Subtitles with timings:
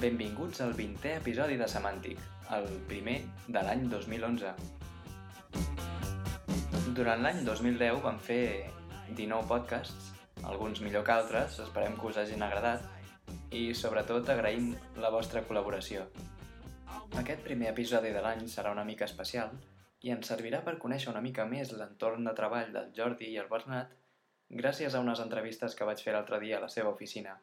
[0.00, 2.20] Benvinguts al 20è episodi de Semàntic,
[2.56, 3.18] el primer
[3.52, 4.52] de l'any 2011.
[6.96, 8.70] Durant l'any 2010 vam fer
[9.10, 10.06] 19 podcasts,
[10.40, 12.86] alguns millor que altres, esperem que us hagin agradat,
[13.52, 14.70] i sobretot agraïm
[15.04, 16.06] la vostra col·laboració.
[17.20, 19.52] Aquest primer episodi de l'any serà una mica especial
[20.00, 23.52] i ens servirà per conèixer una mica més l'entorn de treball del Jordi i el
[23.52, 23.92] Bernat
[24.64, 27.36] gràcies a unes entrevistes que vaig fer l'altre dia a la seva oficina.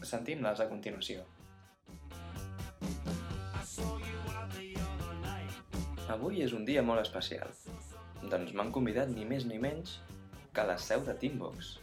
[0.00, 1.28] Sentim-les a continuació.
[6.08, 7.50] Avui és un dia molt especial.
[8.32, 9.98] Doncs m'han convidat ni més ni menys
[10.56, 11.74] que la seu de Teambox.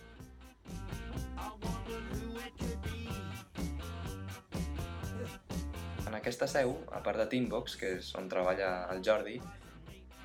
[6.09, 9.37] En aquesta seu, a part de Teambox, que és on treballa el Jordi,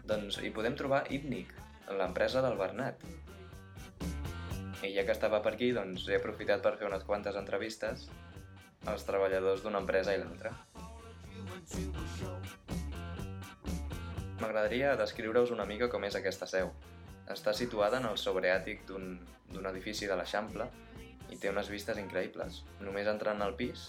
[0.08, 1.52] doncs hi podem trobar ITNIC,
[2.00, 3.04] l'empresa del Bernat.
[4.80, 8.08] I ja que estava per aquí, doncs he aprofitat per fer unes quantes entrevistes
[8.88, 10.56] als treballadors d'una empresa i l'altra.
[14.40, 16.70] M'agradaria descriure-us una mica com és aquesta seu.
[17.28, 20.64] Està situada en el sobreàtic d'un edifici de l'Eixample
[21.30, 22.62] i té unes vistes increïbles.
[22.80, 23.82] Només entrant al pis,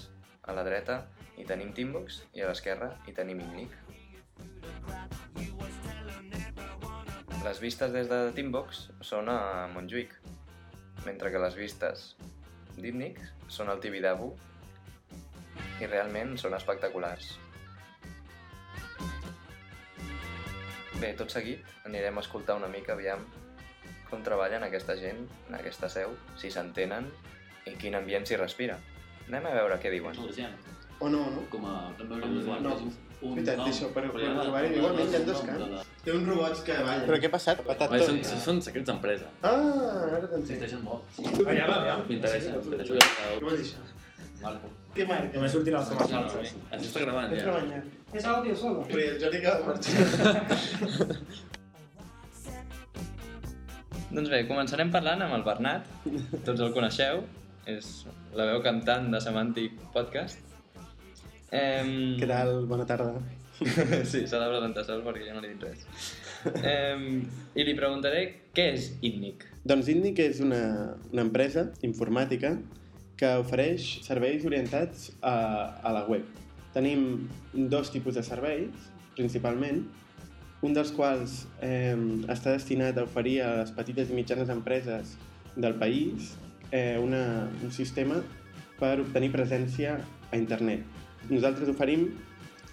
[0.44, 0.98] a la dreta
[1.40, 3.78] hi tenim Teambox i a l'esquerra hi tenim INNIC.
[7.46, 9.38] Les vistes des de Teambox són a
[9.72, 10.12] Montjuïc,
[11.06, 12.12] mentre que les vistes
[12.76, 14.34] d'INNIC són al Tibidabo
[15.80, 17.32] i realment són espectaculars.
[21.02, 23.24] Bé, tot seguit anirem a escoltar una mica, aviam,
[24.10, 27.08] com treballen aquesta gent en aquesta seu, si s'entenen
[27.70, 28.78] i quin ambient s'hi respira.
[29.30, 30.18] Anem a veure què diuen.
[31.02, 31.46] O no, no?
[31.50, 31.78] Com a...
[32.06, 32.76] No.
[33.22, 35.90] un Veritat, nom, això, per- però per usuari igualment hi ha dos camps.
[36.06, 37.04] Té uns robots que ballen.
[37.10, 37.60] Però què ha passat?
[37.66, 38.06] Patat tot.
[38.10, 39.28] Són, són secrets d'empresa.
[39.46, 40.40] Ah, ara t'entenc.
[40.42, 41.20] Existeixen molt.
[41.46, 41.96] Allà va, allà.
[42.10, 42.56] M'interessa.
[42.58, 42.98] Sí, per sí.
[42.98, 44.01] això Què vol dir això?
[44.42, 44.70] Marco.
[44.96, 45.30] Què marca?
[45.34, 46.40] Que me surtin els no, Això
[46.78, 47.44] està gravant ja.
[48.12, 48.82] És àudio solo.
[48.90, 49.52] Però el Jordi que.
[54.12, 55.88] Doncs bé, començarem parlant amb el Bernat.
[56.44, 57.24] Tots el coneixeu.
[57.70, 57.86] És
[58.36, 60.42] la veu cantant de Semàntic Podcast.
[61.56, 62.18] Em...
[62.20, 62.66] Què tal?
[62.68, 63.22] Bona tarda.
[64.12, 65.82] sí, s'ha de presentar sol perquè jo no li he dit res.
[66.66, 67.02] Em...
[67.54, 68.22] I li preguntaré
[68.58, 69.38] què és ITNIC.
[69.70, 70.62] Doncs Indic és una,
[71.12, 72.50] una empresa informàtica
[73.22, 75.36] que ofereix serveis orientats a,
[75.86, 76.26] a la web.
[76.74, 79.84] Tenim dos tipus de serveis, principalment,
[80.66, 81.94] un dels quals eh,
[82.34, 85.14] està destinat a oferir a les petites i mitjanes empreses
[85.54, 86.34] del país
[86.72, 88.18] eh, una, un sistema
[88.80, 90.00] per obtenir presència
[90.32, 90.82] a internet.
[91.30, 92.08] Nosaltres oferim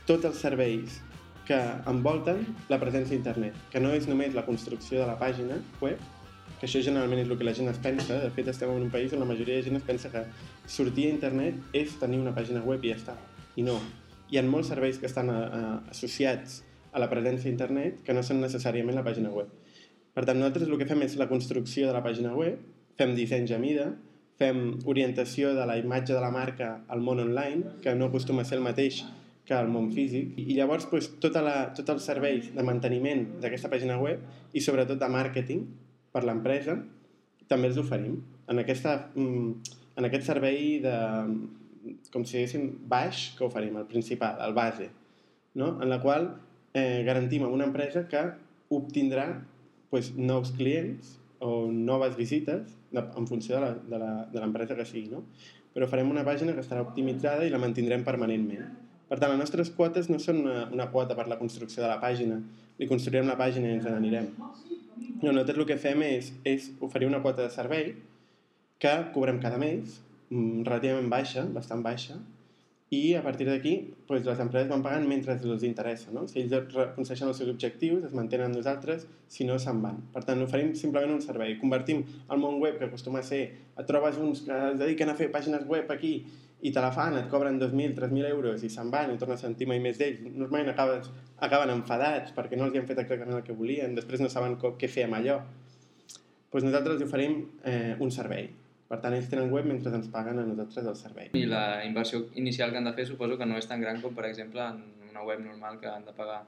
[0.09, 1.03] tots els serveis
[1.49, 5.61] que envolten la presència a internet, que no és només la construcció de la pàgina
[5.85, 6.01] web,
[6.59, 8.19] que això generalment és el que la gent es pensa.
[8.23, 10.25] De fet, estem en un país on la majoria de gent es pensa que
[10.67, 13.15] sortir a internet és tenir una pàgina web i ja està.
[13.57, 13.79] I no.
[14.29, 15.63] Hi ha molts serveis que estan a, a,
[15.95, 19.53] associats a la presència a internet que no són necessàriament la pàgina web.
[20.15, 22.59] Per tant, nosaltres el que fem és la construcció de la pàgina web,
[22.99, 23.93] fem dissenys a mida,
[24.39, 28.49] fem orientació de la imatge de la marca al món online, que no acostuma a
[28.49, 29.05] ser el mateix
[29.49, 33.71] que al món físic, i llavors doncs, tota la, tot el servei de manteniment d'aquesta
[33.73, 34.21] pàgina web
[34.53, 35.63] i sobretot de màrqueting
[36.13, 36.79] per l'empresa
[37.49, 38.19] també els oferim.
[38.49, 40.97] En, aquesta, mm, en aquest servei de,
[42.13, 44.91] com si diguéssim, baix que oferim, el principal, el base,
[45.55, 45.77] no?
[45.83, 46.35] en la qual
[46.75, 48.25] eh, garantim a una empresa que
[48.69, 49.29] obtindrà
[49.91, 55.09] pues, nous clients o noves visites de, en funció de l'empresa que sigui.
[55.13, 55.25] No?
[55.75, 58.67] Però farem una pàgina que estarà optimitzada i la mantindrem permanentment.
[59.09, 62.01] Per tant, les nostres quotes no són una, una quota per la construcció de la
[62.03, 62.41] pàgina.
[62.79, 64.33] Li construirem la pàgina i ens n'anirem.
[64.37, 64.51] No,
[65.23, 67.93] nosaltres el que fem és, és oferir una quota de servei
[68.79, 70.01] que cobrem cada mes,
[70.31, 72.19] mm, relativament baixa, bastant baixa,
[72.91, 73.73] i a partir d'aquí
[74.09, 76.13] doncs, les empreses van pagant mentre els interessa.
[76.15, 76.25] No?
[76.29, 79.99] Si ells aconsegueixen els seus objectius, es mantenen nosaltres, si no, se'n van.
[80.15, 81.59] Per tant, oferim simplement un servei.
[81.61, 83.43] Convertim el món web, que acostuma a ser,
[83.77, 86.15] et trobes uns que es dediquen a fer pàgines web aquí
[86.61, 89.47] i te la fan, et cobren 2.000, 3.000 euros i se'n van i tornes a
[89.47, 90.25] sentir mai més d'ells.
[90.27, 91.11] Normalment acabes,
[91.47, 94.57] acaben enfadats perquè no els hi han fet exactament el que volien, després no saben
[94.59, 95.39] què fer amb allò.
[96.51, 98.49] Doncs nosaltres els oferim eh, un servei.
[98.89, 101.29] Per tant, ells tenen web mentre ens paguen a nosaltres el servei.
[101.37, 104.15] I la inversió inicial que han de fer suposo que no és tan gran com,
[104.17, 106.41] per exemple, en una web normal que han de pagar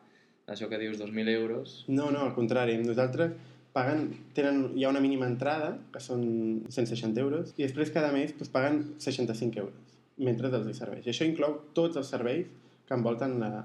[0.51, 1.85] això que dius, 2.000 euros.
[1.87, 2.79] No, no, al contrari.
[2.81, 3.37] Nosaltres
[3.77, 6.25] paguen, tenen, hi ha una mínima entrada, que són
[6.67, 9.90] 160 euros, i després cada mes doncs, paguen 65 euros,
[10.27, 11.07] mentre els hi serveix.
[11.07, 12.49] I això inclou tots els serveis
[12.87, 13.65] que envolten la,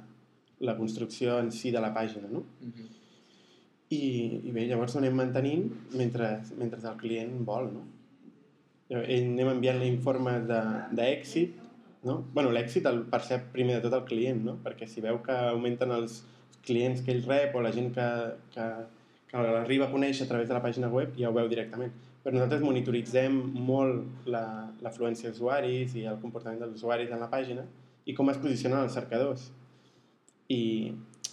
[0.60, 2.46] la construcció en si de la pàgina, no?
[2.62, 2.88] Uh -huh.
[3.90, 4.06] I,
[4.50, 7.84] i bé, llavors ho anem mantenint mentre, mentre el client vol, no?
[8.90, 11.66] Ell anem enviant-li informes de- d'èxit
[12.06, 12.24] no?
[12.34, 14.56] bueno, l'èxit el percep primer de tot el client, no?
[14.64, 16.22] perquè si veu que augmenten els
[16.66, 18.06] clients que ell rep o la gent que,
[18.54, 18.68] que,
[19.32, 21.94] que l'arriba a conèixer a través de la pàgina web, ja ho veu directament.
[22.26, 27.66] Però nosaltres monitoritzem molt la- l'afluència d'usuaris i el comportament dels usuaris en la pàgina
[28.06, 29.52] i com es posicionen els cercadors.
[30.50, 30.92] I,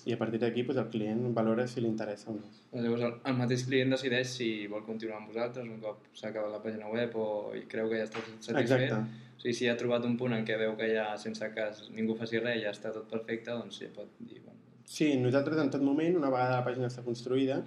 [0.08, 2.48] i a partir d'aquí doncs, el client valora si li interessa o no.
[2.72, 6.50] Llavors el, el mateix client decideix si vol continuar amb vosaltres un cop s'ha acabat
[6.54, 8.62] la pàgina web o i creu que ja està satisfet.
[8.62, 9.28] Exacte.
[9.36, 12.16] O sigui, si ha trobat un punt en què veu que ja sense que ningú
[12.16, 14.40] faci res ja està tot perfecte, doncs ja pot dir...
[14.44, 14.58] Bueno,
[14.92, 17.62] Sí, nosaltres en tot moment, una vegada la pàgina està construïda,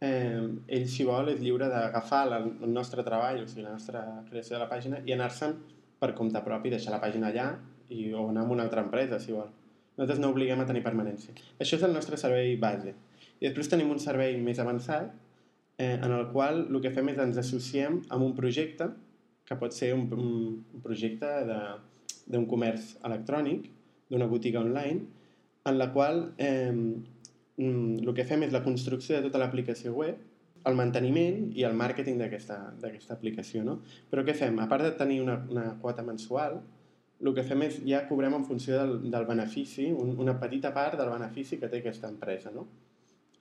[0.00, 4.56] eh, ell, si vol, és lliure d'agafar el nostre treball, o sigui, la nostra creació
[4.56, 5.56] de la pàgina, i anar-se'n
[6.00, 7.50] per compte propi, deixar la pàgina allà
[7.92, 9.50] i, o anar a una altra empresa, si vol.
[9.98, 11.34] Nosaltres no obliguem a tenir permanència.
[11.60, 12.94] Això és el nostre servei base.
[13.40, 15.12] I després tenim un servei més avançat,
[15.76, 18.88] eh, en el qual el que fem és ens associem amb un projecte,
[19.44, 21.28] que pot ser un, un, projecte
[22.30, 23.66] d'un comerç electrònic,
[24.10, 25.08] d'una botiga online,
[25.66, 26.72] en la qual eh,
[27.60, 30.18] mm, el que fem és la construcció de tota l'aplicació web,
[30.68, 33.62] el manteniment i el màrqueting d'aquesta aplicació.
[33.64, 33.78] No?
[34.10, 34.58] Però què fem?
[34.60, 36.60] A part de tenir una, una quota mensual,
[37.20, 40.96] el que fem és ja cobrem en funció del, del benefici, un, una petita part
[41.00, 42.52] del benefici que té aquesta empresa.
[42.54, 42.66] No?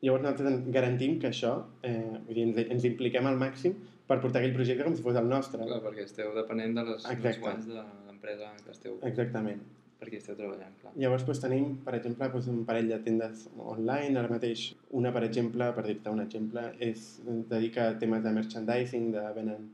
[0.03, 3.75] Llavors nosaltres garantim que això, eh, vull dir, ens, ens impliquem al màxim
[4.07, 5.65] per portar aquell projecte com si fos el nostre.
[5.65, 7.75] clar, perquè esteu depenent de les, dels guanys de
[8.07, 9.59] l'empresa en què esteu, Exactament.
[9.99, 10.75] Per qui esteu treballant.
[10.81, 10.93] Clar.
[10.95, 14.17] Llavors doncs, tenim, per exemple, doncs, un parell de tendes online.
[14.19, 17.19] Ara mateix, una, per exemple, per dir-te un exemple, és,
[17.51, 19.67] dedica a temes de merchandising, de venen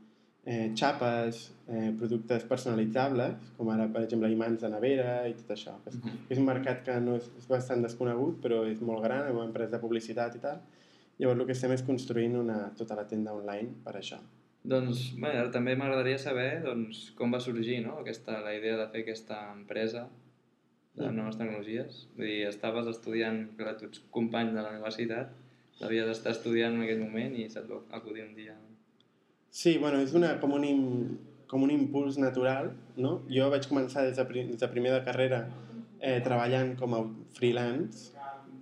[0.46, 5.74] eh, xapes, eh, productes personalitzables, com ara, per exemple, imants de nevera i tot això.
[5.86, 6.18] És, Mhm.
[6.30, 9.46] és un mercat que no és, és bastant desconegut, però és molt gran, és una
[9.46, 10.60] empresa de publicitat i tal.
[11.18, 14.18] Llavors el que estem és construint una, tota la tenda online per això.
[14.66, 18.00] Doncs, bé, ara també m'agradaria saber doncs, com va sorgir no?
[18.00, 20.08] aquesta, la idea de fer aquesta empresa
[20.96, 21.14] de Mm.
[21.14, 22.08] noves tecnologies.
[22.16, 25.30] Vull dir, estaves estudiant, clar, tu ets company de la universitat,
[25.80, 28.56] l'havies d'estar estudiant en aquell moment i se't va acudir un dia.
[29.50, 33.22] Sí, bueno, és una, com, un, com un impuls natural, no?
[33.28, 35.46] Jo vaig començar des de, des de primer de carrera
[36.00, 37.04] eh, treballant com a
[37.36, 38.12] freelance,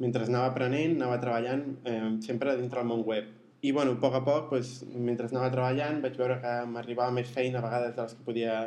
[0.00, 3.30] mentre anava aprenent, anava treballant eh, sempre dintre del món web.
[3.64, 7.30] I, bueno, a poc a poc, doncs, mentre anava treballant, vaig veure que m'arribava més
[7.32, 8.58] feina a vegades dels que podia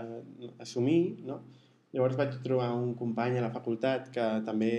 [0.64, 1.42] assumir, no?
[1.94, 4.72] Llavors vaig trobar un company a la facultat que també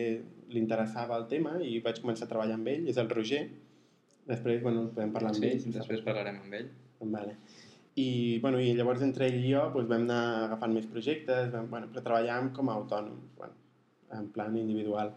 [0.51, 3.45] li interessava el tema i vaig començar a treballar amb ell, és el Roger.
[4.29, 5.73] Després, bueno, podem parlar amb Sí, ell.
[5.79, 6.69] després parlarem amb ell.
[7.01, 7.39] Vale.
[7.99, 11.71] I, bueno, I llavors entre ell i jo doncs, vam anar agafant més projectes, vam,
[11.71, 13.55] bueno, però treballàvem com a autònoms, bueno,
[14.19, 15.15] en plan individual.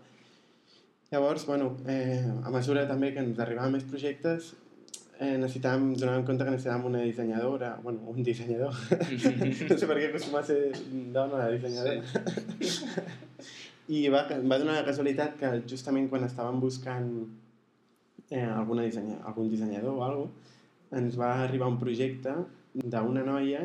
[1.12, 4.54] Llavors, bueno, eh, a mesura també que ens arribaven més projectes,
[5.22, 8.76] eh, necessitàvem, donàvem compte que necessitàvem una dissenyadora, bueno, un dissenyador.
[9.70, 10.60] no sé per què acostuma a ser
[11.14, 12.02] dona la dissenyadora.
[13.92, 17.12] I va, va donar la casualitat que justament quan estàvem buscant
[18.32, 20.50] eh, alguna dissenya, algun dissenyador o alguna
[20.92, 22.34] ens va arribar un projecte
[22.74, 23.64] d'una noia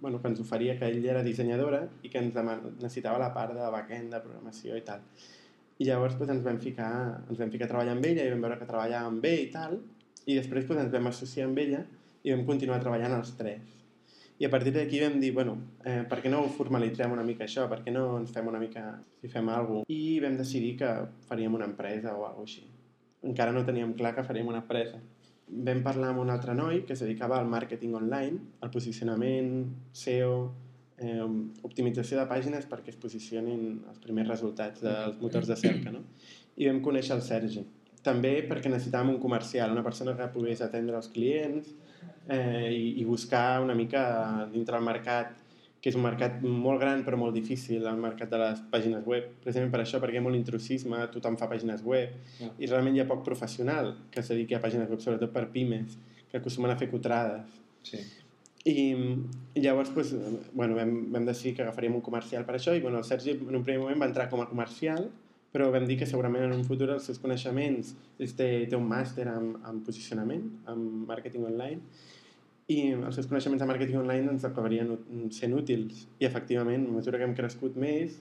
[0.00, 3.68] bueno, que ens oferia que ell era dissenyadora i que ens necessitava la part de
[3.72, 5.04] backend, de programació i tal.
[5.78, 6.90] I llavors pues, ens, vam ficar,
[7.28, 9.78] ens vam ficar a treballar amb ella i vam veure que treballàvem bé i tal,
[10.26, 11.82] i després pues, ens vam associar amb ella
[12.26, 13.76] i vam continuar treballant els tres.
[14.36, 15.54] I a partir d'aquí vam dir, bueno,
[15.84, 17.64] eh, per què no formalitzem una mica això?
[17.70, 18.82] Per què no ens fem una mica,
[19.20, 19.94] si fem alguna cosa?
[19.94, 20.90] I vam decidir que
[21.30, 22.66] faríem una empresa o alguna així.
[23.24, 25.00] Encara no teníem clar que faríem una empresa.
[25.46, 29.54] Vam parlar amb un altre noi que es dedicava al màrqueting online, al posicionament,
[29.96, 30.36] SEO,
[30.98, 31.24] eh,
[31.64, 36.04] optimització de pàgines perquè es posicionin els primers resultats dels motors de cerca, no?
[36.56, 37.64] I vam conèixer el Sergi.
[38.06, 41.72] També perquè necessitàvem un comercial, una persona que pogués atendre els clients
[42.28, 44.06] eh, i, i buscar una mica
[44.52, 45.34] dintre el mercat
[45.86, 49.28] que és un mercat molt gran però molt difícil, el mercat de les pàgines web.
[49.44, 53.04] Precisament per això, perquè hi ha molt intrusisme, tothom fa pàgines web, i realment hi
[53.04, 55.94] ha poc professional que es dediqui a pàgines web, sobretot per pimes,
[56.30, 57.60] que acostumen a fer cutrades.
[57.86, 58.02] Sí.
[58.66, 58.88] I,
[59.54, 60.10] i llavors pues,
[60.58, 63.54] bueno, vam, vam decidir que agafaríem un comercial per això i bueno, el Sergi en
[63.54, 65.06] un primer moment va entrar com a comercial
[65.56, 67.94] però vam dir que segurament en un futur els seus coneixements
[68.36, 71.80] té, té un màster en, en posicionament, en màrqueting online
[72.68, 74.92] i els seus coneixements de màrqueting online ens acabarien
[75.32, 78.20] sent útils i efectivament, a mesura que hem crescut més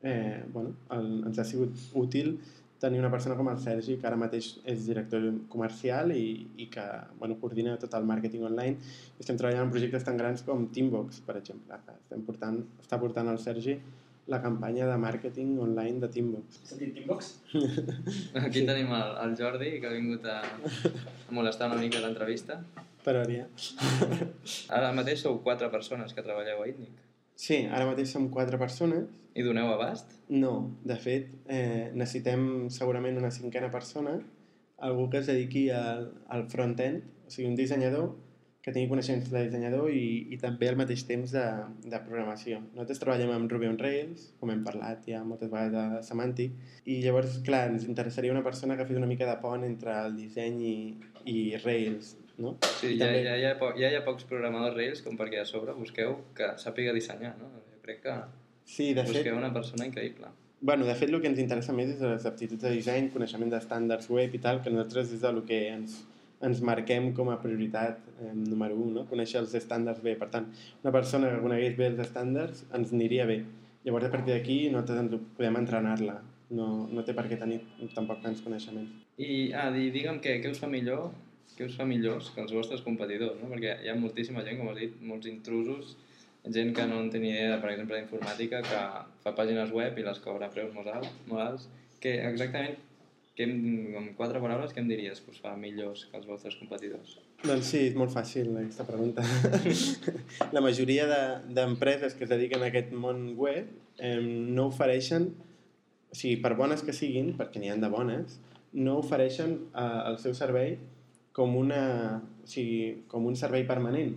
[0.00, 2.38] eh, bueno, el, ens ha sigut útil
[2.82, 6.24] tenir una persona com el Sergi, que ara mateix és director comercial i,
[6.58, 6.86] i que
[7.20, 8.80] bueno, coordina tot el màrqueting online.
[9.22, 11.78] Estem treballant en projectes tan grans com Teambox, per exemple.
[11.84, 13.76] que Estem portant, està portant el Sergi
[14.30, 16.60] la campanya de màrqueting online de Teambox.
[16.62, 17.32] Has sentit Teambox?
[18.44, 18.66] Aquí Sí.
[18.66, 22.60] tenim el, el Jordi, que ha vingut a, a molestar una mica l'entrevista.
[23.02, 23.48] Per Òria.
[24.76, 27.00] Ara mateix sou quatre persones que treballeu a ITNIC.
[27.42, 29.08] Sí, ara mateix som quatre persones.
[29.34, 30.12] I doneu abast?
[30.28, 34.18] No, de fet, eh, necessitem segurament una cinquena persona,
[34.78, 38.12] algú que es dediqui al, al front-end, o sigui, un dissenyador
[38.62, 41.42] que tingui coneixements de dissenyador i, i també al mateix temps de,
[41.90, 42.60] de programació.
[42.76, 46.52] Nosaltres treballem amb Ruby on Rails, com hem parlat ja moltes vegades de Semantic,
[46.86, 50.14] i llavors, clar, ens interessaria una persona que fes una mica de pont entre el
[50.20, 50.76] disseny i,
[51.26, 52.54] i Rails, no?
[52.78, 55.02] Sí, I ja, també- ja, ja, hi ha po ja hi ha pocs programadors Rails
[55.02, 57.50] com perquè a sobre busqueu que sàpiga dissenyar, no?
[57.66, 58.14] Jo crec que
[58.64, 60.30] Sí, de fet, busqueu una persona increïble.
[60.62, 64.06] Bueno, de fet, el que ens interessa més és les aptituds de disseny, coneixement d'estàndards
[64.14, 65.96] web i tal, que nosaltres és el que ens,
[66.46, 69.06] ens marquem com a prioritat eh, número 1, no?
[69.10, 70.16] conèixer els estàndards bé.
[70.20, 70.48] Per tant,
[70.82, 73.42] una persona que conegués bé els estàndards ens aniria bé.
[73.86, 76.20] Llavors, a partir d'aquí, nosaltres ens podem entrenar-la.
[76.52, 77.62] No, no té per què tenir
[77.96, 79.06] tampoc tants coneixements.
[79.16, 81.10] I, ah, di, digue'm què, què us fa millor
[81.56, 83.50] què us fa millors que els vostres competidors, no?
[83.52, 85.96] Perquè hi ha moltíssima gent, com has dit, molts intrusos,
[86.56, 88.80] gent que no en té ni idea, per exemple, d'informàtica, que
[89.24, 91.12] fa pàgines web i les cobra preus molt alts.
[91.28, 91.68] Molt alts.
[92.02, 92.80] Que exactament,
[93.36, 93.52] que em,
[93.96, 97.14] en quatre paraules, què em diries que us fa millors que els vostres competidors?
[97.42, 99.24] Doncs sí, és molt fàcil aquesta pregunta.
[100.56, 105.30] la majoria de- d'empreses de, que es dediquen a aquest món web eh, no ofereixen,
[106.12, 108.36] o sigui, per bones que siguin, perquè n'hi han de bones,
[108.76, 110.76] no ofereixen eh, el seu servei
[111.32, 114.12] com, una, o sigui, com un servei permanent.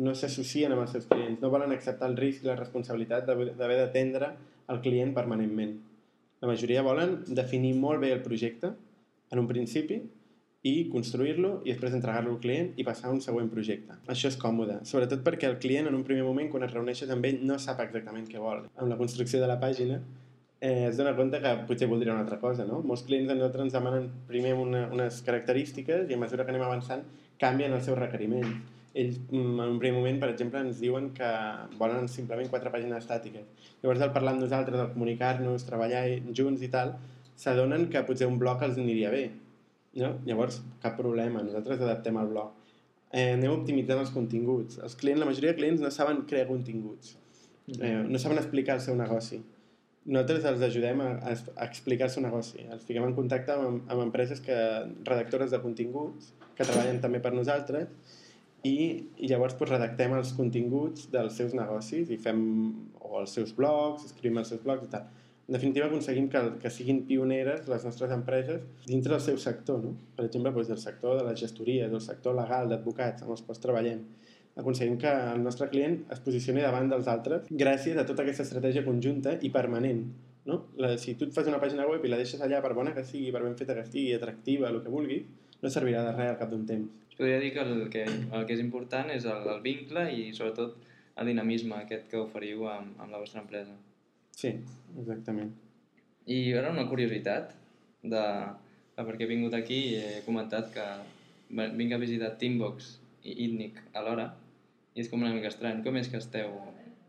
[0.00, 3.76] No s'associen amb els seus clients, no volen acceptar el risc i la responsabilitat d'haver
[3.78, 4.32] d'atendre
[4.72, 5.76] el client permanentment.
[6.44, 8.68] La majoria volen definir molt bé el projecte
[9.32, 9.96] en un principi
[10.68, 13.96] i construir-lo i després entregar-lo al client i passar a un següent projecte.
[14.12, 17.24] Això és còmode, sobretot perquè el client en un primer moment, quan es reuneixes amb
[17.24, 18.66] ell, no sap exactament què vol.
[18.76, 20.02] Amb la construcció de la pàgina
[20.60, 22.82] eh, es dona compte que potser voldria una altra cosa, no?
[22.84, 26.68] Molts clients a nosaltres ens demanen primer una, unes característiques i a mesura que anem
[26.68, 27.08] avançant
[27.40, 28.73] canvien els seus requeriments.
[28.94, 31.28] Ells, mm, en un primer moment, per exemple, ens diuen que
[31.80, 33.64] volen simplement quatre pàgines estàtiques.
[33.82, 36.94] Llavors, al parlar amb nosaltres, al comunicar-nos, treballar junts i tal,
[37.34, 39.24] s'adonen que potser un bloc els aniria bé.
[39.98, 40.12] No?
[40.28, 42.54] Llavors, cap problema, nosaltres adaptem el blog.
[43.10, 44.78] Eh, anem optimitzant els continguts.
[44.82, 47.16] Els clients, la majoria de clients no saben crear continguts.
[47.80, 49.40] Eh, no saben explicar el seu negoci.
[50.04, 52.66] Nosaltres els ajudem a, a, a explicar el seu negoci.
[52.70, 54.56] Els fiquem en contacte amb, amb empreses que,
[55.06, 58.20] redactores de continguts que treballen també per nosaltres
[58.64, 58.76] i,
[59.20, 62.40] i llavors pues, redactem els continguts dels seus negocis i fem
[63.04, 65.10] o els seus blogs, escrivim els seus blogs i tal.
[65.44, 69.92] En definitiva, aconseguim que, que siguin pioneres les nostres empreses dintre del seu sector, no?
[70.16, 73.60] Per exemple, doncs, del sector de les gestories, del sector legal, d'advocats, amb els quals
[73.60, 74.00] treballem.
[74.56, 78.86] Aconseguim que el nostre client es posicioni davant dels altres gràcies a tota aquesta estratègia
[78.86, 80.06] conjunta i permanent.
[80.48, 80.62] No?
[80.80, 83.04] La, si tu et fas una pàgina web i la deixes allà, per bona que
[83.04, 85.28] sigui, per ben feta que estigui, atractiva, el que vulguis,
[85.64, 86.92] no servirà de res al cap d'un temps.
[87.08, 90.28] Es podria dir que el, que el que és important és el, el vincle i
[90.36, 90.76] sobretot
[91.20, 93.76] el dinamisme aquest que oferiu amb, amb la vostra empresa.
[94.34, 94.50] Sí,
[94.98, 95.52] exactament.
[96.26, 97.54] I ara una curiositat
[98.02, 98.24] de,
[98.96, 100.88] de perquè he vingut aquí i he comentat que
[101.78, 104.32] vinc a visitar Teambox i Itnic alhora
[104.94, 105.80] i és com una mica estrany.
[105.86, 106.58] Com és que esteu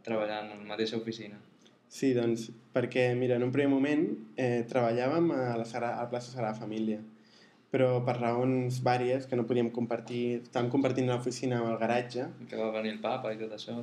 [0.06, 1.42] treballant en la mateixa oficina?
[1.90, 4.08] Sí, doncs, perquè, mira, en un primer moment
[4.38, 7.02] eh, treballàvem a la, Sagrada, a la plaça Sagrada Família,
[7.76, 12.56] però per raons vàries que no podíem compartir, estàvem compartint l'oficina amb el garatge, Que
[12.62, 13.76] va venir el papa i tot això.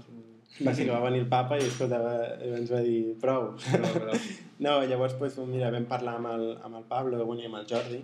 [0.65, 2.15] va ser que va venir el papa i escolta, va,
[2.57, 3.53] ens va dir prou.
[3.69, 4.17] Però, però...
[4.65, 8.01] No, llavors pues, mira, vam parlar amb el, amb el Pablo i amb el Jordi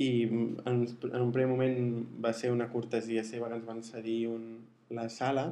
[0.00, 1.80] i en, en un primer moment
[2.24, 4.44] va ser una cortesia seva que ens van cedir un,
[4.88, 5.50] la sala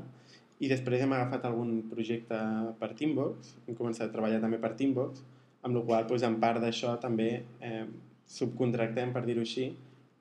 [0.58, 2.38] i després hem agafat algun projecte
[2.80, 5.20] per Teambox, hem començat a treballar també per Teambox,
[5.66, 7.28] amb la qual cosa, en part d'això també
[7.60, 7.84] eh,
[8.28, 9.70] subcontractem, per dir-ho així,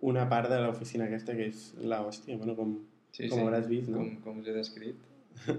[0.08, 2.78] una part de l'oficina aquesta que és la hòstia, bueno, com,
[3.12, 3.44] Sí, com sí.
[3.46, 3.98] hauràs vist, no?
[4.00, 4.96] Com, com us he descrit.
[5.48, 5.54] Sí,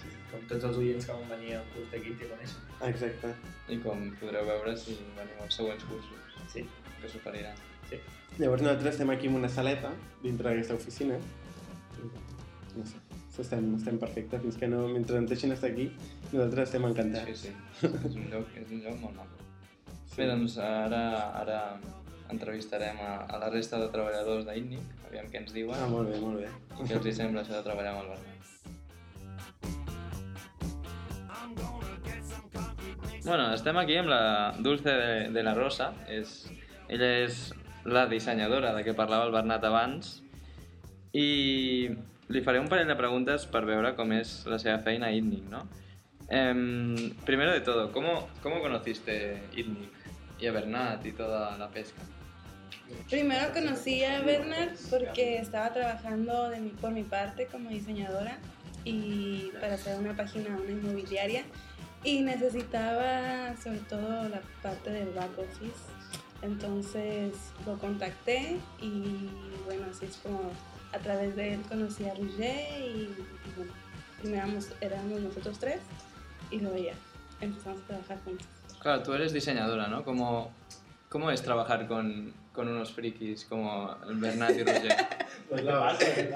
[0.00, 0.10] sí.
[0.30, 2.60] Com tots els oients que van venir al curs d'aquí te coneixen.
[2.88, 3.32] Exacte.
[3.74, 6.62] I com podreu veure si veniu als següents cursos Sí.
[7.00, 7.56] que s'oferiran.
[8.38, 9.90] Llavors nosaltres estem aquí en una saleta
[10.22, 11.18] dintre d'aquesta oficina.
[12.76, 12.96] No sé,
[13.42, 14.42] estem, estem perfectes.
[14.42, 15.88] Fins que no, mentre ens deixin estar aquí,
[16.32, 17.38] nosaltres estem Sí, encantats.
[17.44, 17.52] sí.
[17.82, 19.43] És un lloc, és un lloc molt maco.
[20.14, 21.02] Bé, doncs ara,
[21.40, 21.58] ara
[22.30, 26.20] entrevistarem a, a la resta de treballadors d'ITNIC, aviam què ens diuen Ah, molt bé,
[26.22, 26.50] molt bé.
[26.78, 28.30] i què els hi sembla això de treballar amb el Bernat.
[33.24, 34.20] Bueno, estem aquí amb la
[34.60, 35.90] Dulce de, de la Rosa.
[36.12, 36.44] És,
[36.92, 37.48] ella és
[37.84, 40.20] la dissenyadora de què parlava el Bernat abans
[41.16, 41.88] i
[42.30, 45.50] li faré un parell de preguntes per veure com és la seva feina a ITNIC,
[45.50, 45.66] ¿no?
[46.30, 49.93] Em, primero de todo, ¿cómo, ¿cómo conociste ITNIC
[50.44, 52.02] y a Bernat y toda la pesca?
[53.08, 58.38] Primero conocí a Bernard porque estaba trabajando de mi, por mi parte como diseñadora
[58.84, 61.44] y para hacer una página, una inmobiliaria
[62.02, 65.80] y necesitaba sobre todo la parte del back office.
[66.42, 67.32] Entonces
[67.64, 69.30] lo contacté y
[69.64, 70.52] bueno, así es como
[70.92, 73.72] a través de él conocí a Roger y, y bueno,
[74.20, 74.46] primero
[74.82, 75.80] éramos, nosotros tres
[76.50, 76.92] y luego ya
[77.40, 78.53] empezamos a trabajar juntos.
[78.84, 80.04] Claro, tú eres diseñadora, ¿no?
[80.04, 80.50] ¿Cómo,
[81.08, 84.92] cómo es trabajar con, con unos frikis como el Bernat y Roger?
[85.48, 86.30] Pues la base,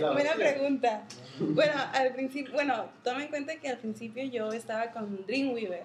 [0.00, 1.02] la Buena pregunta.
[1.38, 5.84] Bueno, al principio, bueno, toma en cuenta que al principio yo estaba con Dreamweaver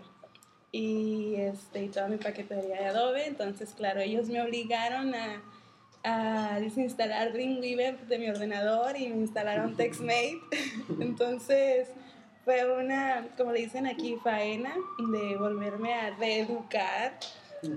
[0.71, 5.41] y este y toda mi paquetería de Adobe, entonces claro, ellos me obligaron a,
[6.03, 10.41] a desinstalar Dreamweaver de mi ordenador y me instalaron TextMate.
[10.99, 11.89] Entonces
[12.45, 17.17] fue una, como le dicen aquí, faena de volverme a reeducar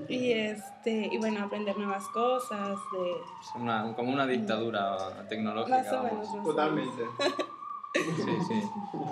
[0.08, 3.10] y este y bueno, aprender nuevas cosas, de
[3.40, 5.78] Es una, como una dictadura tecnológica.
[5.78, 6.34] más o menos.
[6.34, 6.44] más.
[6.44, 7.02] Totalmente.
[7.94, 8.62] Sí, sí.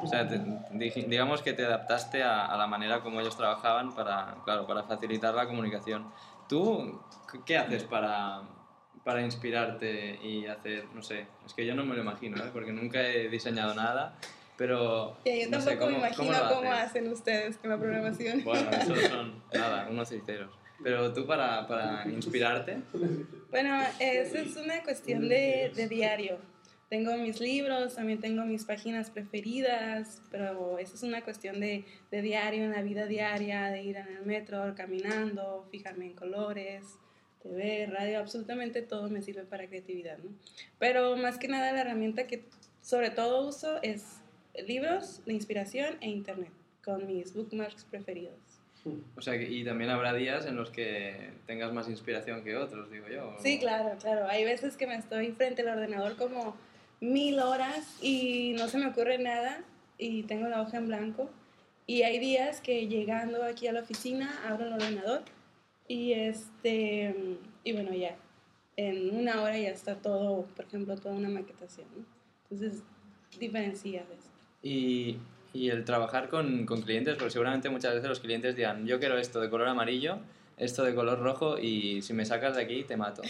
[0.05, 0.39] O sea, te-
[1.09, 5.35] digamos que te adaptaste a, a la manera como ellos trabajaban para, claro, para facilitar
[5.35, 6.13] la comunicación.
[6.47, 7.01] ¿Tú
[7.33, 8.43] qué- qué haces para,
[9.03, 12.51] para inspirarte y hacer, no sé, es que yo no me lo imagino, ¿eh?
[12.53, 14.17] porque nunca he diseñado nada,
[14.57, 15.17] pero...
[15.25, 18.43] Ya, yo no sé, tampoco me ¿cómo- imagino cómo cómo, hacen ustedes con la programación.
[18.45, 20.51] Bueno, esos son, nada, unos sinceros.
[20.83, 22.79] Pero tú para, para inspirarte,
[23.51, 26.39] Bueno, eso es una cuestión de, de diario.
[26.91, 32.23] Tengo mis libros, también tengo mis páginas preferidas, pero eso es una cuestión de, de
[32.23, 36.85] diario, en la vida diaria, de ir en el metro, caminando, fijarme en colores,
[37.43, 40.31] TV, radio, absolutamente todo me sirve para creatividad, ¿no?
[40.79, 42.45] Pero más que nada la herramienta que
[42.83, 44.05] sobre todo uso es
[44.67, 46.53] libros de inspiración e internet,
[46.85, 48.61] con mis bookmarks preferidos.
[49.17, 53.09] o sea, y también habrá días en los que tengas más inspiración que otros, digo
[53.09, 53.31] yo.
[53.31, 54.29] ¿o Sí, claro, claro.
[54.29, 56.57] Hay veces que me estoy frente al ordenador como
[57.01, 59.63] mil horas y no se me ocurre nada
[59.99, 61.31] y tengo la hoja en blanco.
[61.87, 65.23] Y hay días que llegando aquí a la oficina abro el ordenador
[65.89, 67.15] y este
[67.63, 68.17] y bueno ya
[68.77, 71.87] en una hora ya está todo, por ejemplo, toda una maquetación.
[71.97, 72.05] ¿no?
[72.51, 72.83] Entonces
[73.39, 74.36] diferencia eso.
[74.67, 75.19] Y,
[75.53, 79.17] y el trabajar con, con clientes, porque seguramente muchas veces los clientes dirán, yo quiero
[79.19, 80.19] esto de color amarillo,
[80.59, 83.23] esto de color rojo y si me sacas de aquí te mato.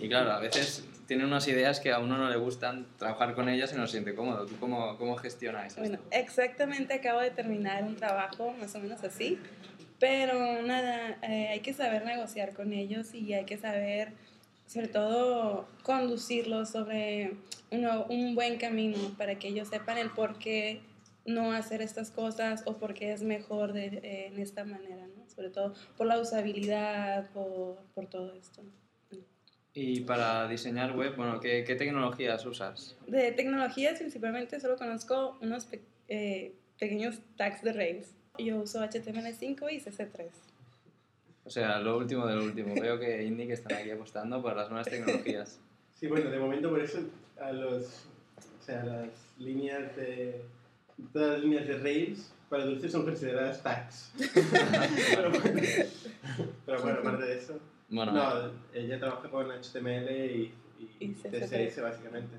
[0.00, 3.48] Y claro, a veces tienen unas ideas que a uno no le gustan trabajar con
[3.48, 4.46] ellas y no se siente cómodo.
[4.46, 9.38] ¿Tú cómo, cómo gestionas Bueno, exactamente acabo de terminar un trabajo más o menos así,
[9.98, 14.12] pero nada, eh, hay que saber negociar con ellos y hay que saber,
[14.72, 17.32] sobre todo, conducirlos sobre
[17.70, 20.80] uno- un buen camino para que ellos sepan el por qué
[21.26, 25.28] no hacer estas cosas o por qué es mejor de, eh, en esta manera, ¿no?
[25.28, 28.62] Sobre todo por la usabilidad, por, por todo esto.
[29.74, 32.96] Y para diseñar web, bueno, ¿qué, qué tecnologías usas?
[33.06, 38.14] De tecnologías principalmente solo conozco unos pe- eh, pequeños tags de Rails.
[38.38, 40.26] Yo uso HTML5 y CC3.
[41.44, 42.74] O sea, lo último de lo último.
[42.80, 45.60] Veo que Indic están aquí apostando por las nuevas tecnologías.
[45.94, 46.98] Sí, bueno, de momento por eso
[47.40, 50.42] a los, o sea, las líneas de,
[51.12, 54.12] todas las líneas de Rails para dulces son consideradas tags.
[55.14, 55.60] pero, bueno,
[56.66, 61.80] pero bueno, aparte de eso, Bueno, no, ella trabaja con HTML y, y, Y CSS.
[61.80, 62.36] Básicamente.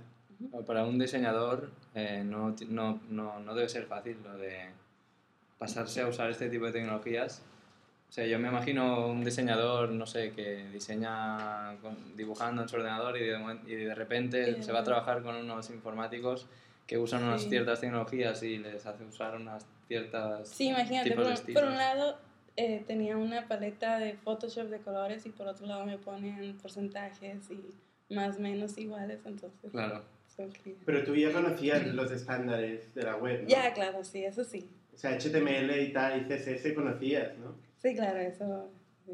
[0.66, 4.70] Para un diseñador eh, no, no, no, no debe ser fácil lo de
[5.58, 7.42] pasarse a usar este tipo de tecnologías.
[8.13, 12.76] O sea, yo me imagino un diseñador, no sé, que diseña con- dibujando en su
[12.76, 16.45] ordenador y de, y de repente Y se va a trabajar con unos informáticos
[16.86, 17.49] que usan unas Sí.
[17.49, 21.76] ciertas tecnologías y les hace usar unas ciertas Sí, imagínate, tipos por, de por un
[21.76, 22.19] lado
[22.56, 27.49] eh, tenía una paleta de Photoshop de colores y por otro lado me ponen porcentajes
[27.49, 30.04] y más o menos iguales, entonces Claro.
[30.86, 33.49] Pero tú ya conocías los estándares de la web, ¿no?
[33.49, 34.69] Ya, claro, sí, eso sí.
[34.93, 37.73] O sea, HTML y tal, y CSS conocías, ¿no?
[37.84, 38.69] Sí, claro, eso.
[39.06, 39.12] sí.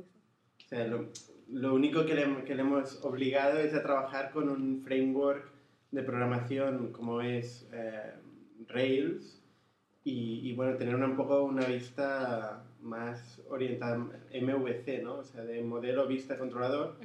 [0.66, 1.08] O sea, lo,
[1.50, 5.52] lo único que le, que le hemos obligado es a trabajar con un framework
[5.92, 8.14] de programación como es eh,
[8.68, 9.42] Rails
[10.06, 15.16] y, y, bueno, tener una- un poco una vista más orientada a MVC, ¿no?
[15.16, 16.96] O sea, de modelo vista controlador,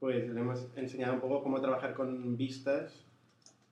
[0.00, 3.04] pues le hemos enseñado un poco cómo trabajar con vistas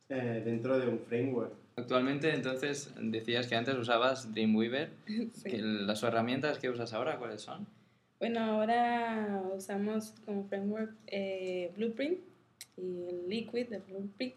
[0.09, 1.53] eh, dentro de un framework.
[1.77, 4.91] Actualmente, entonces, decías que antes usabas Dreamweaver.
[5.35, 5.51] Sí.
[5.59, 7.67] ¿Las herramientas que usas ahora cuáles son?
[8.19, 12.21] Bueno, ahora usamos como framework eh, Blueprint
[12.77, 14.35] y el Liquid de Blueprint.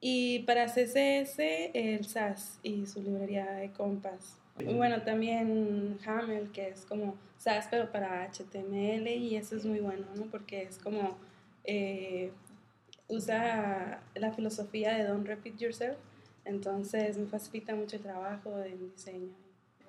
[0.00, 1.38] Y para CSS,
[1.74, 4.38] el SAS y su librería de Compass.
[4.60, 9.80] Y bueno, también Hamel, que es como SAS, pero para HTML, y eso es muy
[9.80, 10.26] bueno, ¿no?
[10.26, 11.18] Porque es como.
[11.64, 12.30] eh,
[13.08, 15.96] usa la filosofía de Don't Repeat Yourself.
[16.48, 19.28] Entonces me facilita mucho el trabajo en diseño.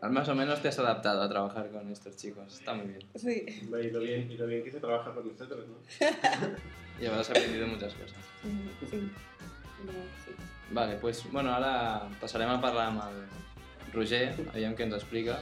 [0.01, 2.59] Más o menos te has adaptado a trabajar con estos chicos.
[2.59, 3.01] Está muy bien.
[3.15, 5.77] Sí, Y lo bien, y lo bien que se trabaja con nosotros, ¿no?
[7.01, 8.17] Y habrás aprendido muchas cosas.
[8.43, 9.11] sí, sí.
[10.25, 10.31] Sí.
[10.71, 15.39] Vale, pues, bueno, ara passarem a parlar amb el Roger, aviam què ens explica.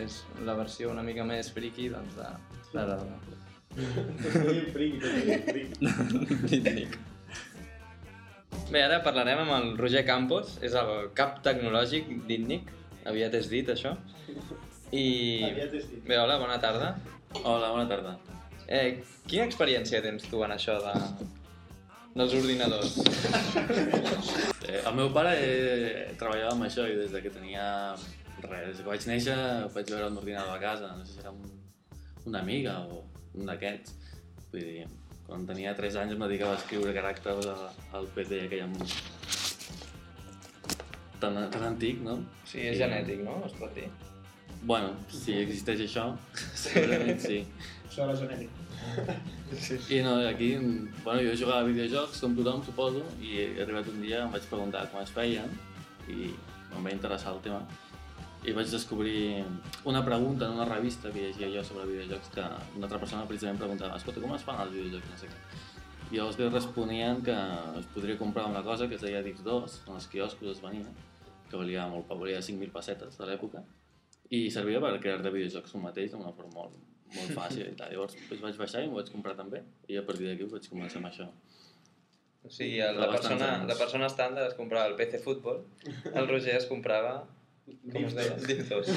[0.00, 2.30] És la versió una mica més friki, doncs, de...
[2.72, 2.96] de,
[4.24, 6.88] Tot friqui, tot friqui.
[8.70, 12.70] Bé, ara parlarem amb el Roger Campos, és el cap tecnològic d'Itnic,
[13.10, 13.92] aviat és dit això.
[14.90, 15.04] I...
[15.50, 16.00] Aviat és dit.
[16.06, 16.94] Bé, hola, bona tarda.
[17.42, 18.14] Hola, bona tarda.
[18.64, 20.94] Eh, quina experiència tens tu en això de...
[22.16, 22.98] dels ordinadors?
[24.64, 27.66] Eh, el meu pare eh, treballava amb això i des de que tenia...
[28.40, 29.36] Res, des que vaig néixer
[29.74, 31.44] vaig veure un ordinador a casa, no sé si era un,
[32.24, 33.02] una amiga o
[33.36, 33.92] un d'aquests.
[34.54, 34.86] Vull dir,
[35.26, 37.48] quan tenia 3 anys em dedicava a escriure caràcters
[37.96, 38.82] al, PC aquell amb...
[41.20, 42.18] tan, tan antic, no?
[42.44, 43.40] Sí, és genètic, no?
[43.48, 43.88] Es pot dir.
[44.64, 46.10] Bueno, si existeix això,
[46.66, 47.42] segurament sí.
[47.88, 48.60] Això era genètic.
[49.88, 50.50] I no, aquí,
[51.04, 54.48] bueno, jo jugava a videojocs com tothom, suposo, i he arribat un dia, em vaig
[54.50, 55.52] preguntar com es feien
[56.10, 56.32] i
[56.74, 57.62] em va interessar el tema.
[58.44, 59.44] I vaig descobrir
[59.88, 62.42] una pregunta en una revista que llegia jo sobre videojocs que
[62.76, 65.08] una altra persona precisament preguntava escolta, com es fan els videojocs?
[65.12, 65.60] No sé què.
[66.12, 67.34] I els dos responien que
[67.80, 70.92] es podria comprar una cosa que es deia Dix2, en els quioscos es venia,
[71.48, 73.62] que valia molt poc, valia 5.000 pessetes de l'època,
[74.28, 76.76] i servia per crear de videojocs un mateix d'una forma molt,
[77.14, 77.94] molt fàcil i tal.
[77.94, 81.00] Llavors doncs vaig baixar i m'ho vaig comprar també i a partir d'aquí vaig començar
[81.00, 81.30] amb això.
[82.44, 85.64] O sigui, el, la, bastants persona, la persona estàndard es comprava el PC Futbol,
[86.12, 87.22] el Roger es comprava...
[87.64, 88.34] Com es deia?
[88.44, 88.88] Diptos.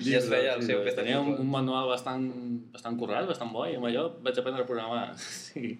[0.00, 2.24] I es feia el seu PC Tenia un, un manual bastant,
[2.72, 5.06] bastant currat, bastant bo, i amb allò vaig aprendre a programar.
[5.44, 5.74] Sí.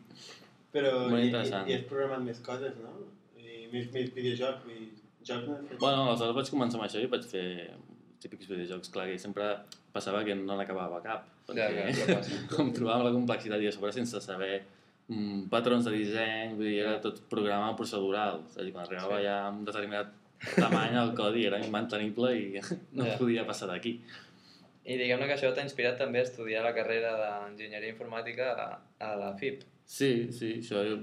[0.74, 1.68] Però Molt i, i, interessant.
[1.70, 2.92] i has programat més coses, no?
[3.38, 4.88] I més, més videojocs, i
[5.24, 5.46] jocs?
[5.78, 7.44] Bueno, aleshores vaig començar amb això i vaig fer
[8.24, 9.46] típics videojocs, clar, que sempre
[9.94, 12.18] passava que no n'acabava cap, Ja, perquè ja, ja
[12.56, 14.62] com trobava la complexitat i a sobre sense saber
[15.12, 19.20] mm, patrons de disseny, vull dir, era tot programa procedural, és a dir, quan arribava
[19.20, 19.26] Sí.
[19.28, 20.10] ja a un determinat
[20.56, 22.60] tamany el codi era immantenible i
[22.92, 23.16] no Ja.
[23.18, 23.98] podia passar d'aquí.
[24.84, 28.66] I diguem-ne que això t'ha inspirat també a estudiar la carrera d'enginyeria informàtica a,
[29.00, 29.62] a la FIP.
[29.86, 30.98] Sí, sí, això jo,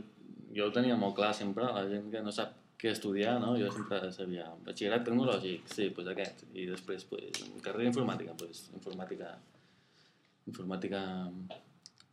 [0.54, 3.56] jo ho tenia molt clar sempre, la gent que no sap què estudiar, no?
[3.58, 8.67] Jo sempre sabia, batxillerat tecnològic, sí, doncs pues aquest, i després, pues, carrera informàtica, pues,
[8.73, 9.36] informàtica,
[10.49, 11.01] informàtica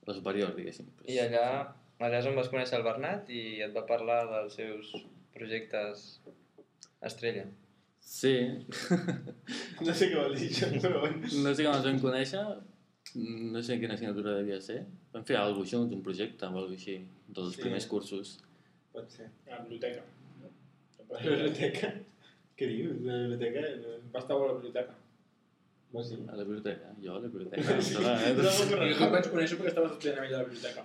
[0.07, 0.89] la superior, diguéssim.
[0.99, 1.45] Pues, I allà,
[2.01, 4.93] allà és on vas conèixer el Bernat i et va parlar dels seus
[5.35, 6.21] projectes
[7.03, 7.45] estrella.
[8.01, 8.33] Sí,
[9.85, 11.29] No sé què vol dir això, però bueno.
[11.45, 12.43] no sé com ens vam conèixer,
[13.53, 14.79] no sé quina assignatura devia ser.
[15.13, 17.63] Vam fer alguna cosa junts, un projecte o alguna així, dels Sí.
[17.65, 18.37] primers cursos.
[18.95, 19.29] Pot ser.
[19.47, 20.03] A la biblioteca.
[21.11, 21.93] La biblioteca?
[22.59, 22.97] Què dius?
[23.07, 23.67] La biblioteca?
[23.83, 24.95] No, Va estar a la biblioteca.
[25.93, 26.17] no sí.
[26.29, 27.63] A la biblioteca, jo a la biblioteca.
[27.89, 27.95] Sí.
[27.95, 28.35] Ostres, eh?
[28.37, 30.85] No, però jo et vaig conèixer perquè estaves estudiant a la biblioteca.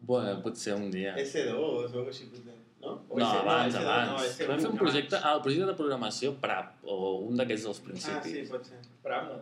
[0.00, 1.14] Bueno, potser un dia.
[1.18, 2.56] S2 o alguna cosa així, potser.
[2.80, 2.92] No?
[3.10, 4.10] O No, abans, S2, abans.
[4.10, 4.46] No, S1.
[4.48, 7.82] Vam fer un projecte, ah, el projecte de programació PRAP, o un d'aquests dels Ah,
[7.82, 8.50] sí, principis.
[8.50, 8.78] pot ser.
[9.04, 9.38] Pram no.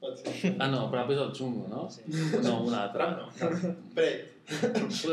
[0.00, 0.54] Pot ser.
[0.60, 1.86] Ah, no, PRAP és el xungo, no?
[1.90, 2.02] Sí.
[2.44, 2.98] No, un altre.
[3.00, 3.74] Pram no.
[3.96, 4.32] Pret.
[4.46, 5.06] D'aquests.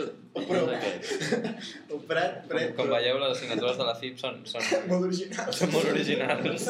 [1.93, 2.76] Un prat, Com, pret.
[2.78, 5.54] com veieu, les assignatures de la FIP són, són, Molt original.
[5.56, 6.67] són molt originals.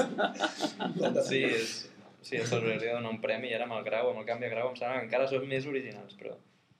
[1.27, 1.73] Sí, és,
[2.21, 4.47] sí, se'ls hauria de donar un premi i ara amb el grau, amb el canvi
[4.47, 6.37] de grau, em sembla que encara són més originals, però,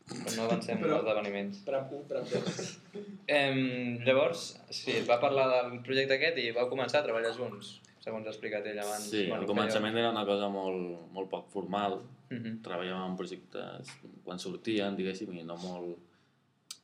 [0.08, 1.62] però no avancem Però- els esdeveniments.
[1.66, 2.80] 1, Pram 2.
[3.28, 3.60] Em,
[4.04, 8.34] llavors, sí, va parlar del projecte aquest i vau començar a treballar junts, segons ha
[8.34, 9.06] explicat ell abans.
[9.10, 12.02] Sí, al començament era una cosa molt, molt poc formal.
[12.30, 12.56] Uh -huh.
[12.66, 15.98] Treballàvem en projectes quan sortien, diguéssim, i no molt,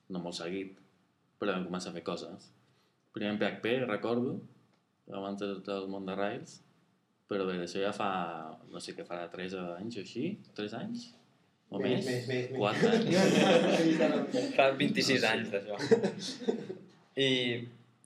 [0.10, 0.78] no molt seguit.
[1.40, 2.52] Però vam començar a fer coses.
[3.14, 4.40] Primer en PHP, recordo,
[5.12, 6.62] abans de tot el món de Rails.
[7.30, 10.40] Però bé, d'això ja fa, no sé què farà, 3 anys o així?
[10.56, 11.16] 3 anys?
[11.70, 12.28] O Més, més?
[12.28, 12.58] més, més, més.
[12.58, 14.54] 4 anys?
[14.58, 15.76] Fa 26 anys d'això.
[17.20, 17.30] I,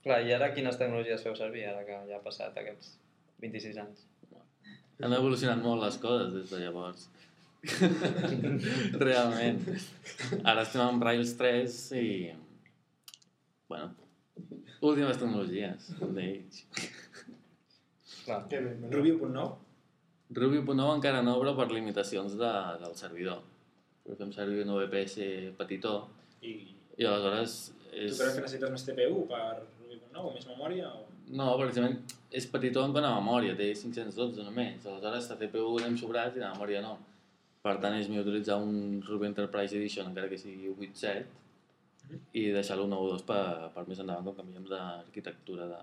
[0.04, 2.98] clar, i ara quines tecnologies feu servir, ara que ja ha passat aquests
[3.40, 4.04] 26 anys?
[5.02, 7.08] Han evolucionat molt les coses des de llavors.
[9.06, 9.62] Realment.
[10.44, 12.06] Ara estem amb Rails 3 i...
[13.72, 13.88] Bueno,
[14.84, 16.60] últimes tecnologies d'ells.
[18.28, 18.76] Bé, bé.
[18.92, 19.48] Ruby.9.
[20.36, 22.52] Ruby.9 encara no, però per limitacions de,
[22.84, 23.42] del servidor.
[24.04, 25.96] Però fem servir un VPS petitó
[26.44, 26.54] I
[26.94, 27.54] i aleshores
[27.94, 28.18] tu és...
[28.18, 30.90] creus que necessites més TPU per Ruby.9 o més memòria?
[30.90, 31.06] O...
[31.38, 31.98] No, precisament
[32.34, 34.86] és petitó en quant a memòria, té 512 només.
[34.90, 36.96] Aleshores, la CPU l'hem sobrat i la memòria no.
[37.64, 41.22] Per tant, és millor utilitzar un Ruby Enterprise Edition, encara que sigui 8.7,
[42.36, 45.80] i deixar-lo 9.2 per, per més endavant quan canviem d'arquitectura de,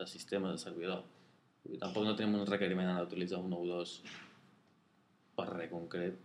[0.00, 1.00] de sistema de servidor.
[1.70, 3.96] I tampoc no tenim un requeriment a utilitzar un o dos
[5.38, 6.20] per res concret.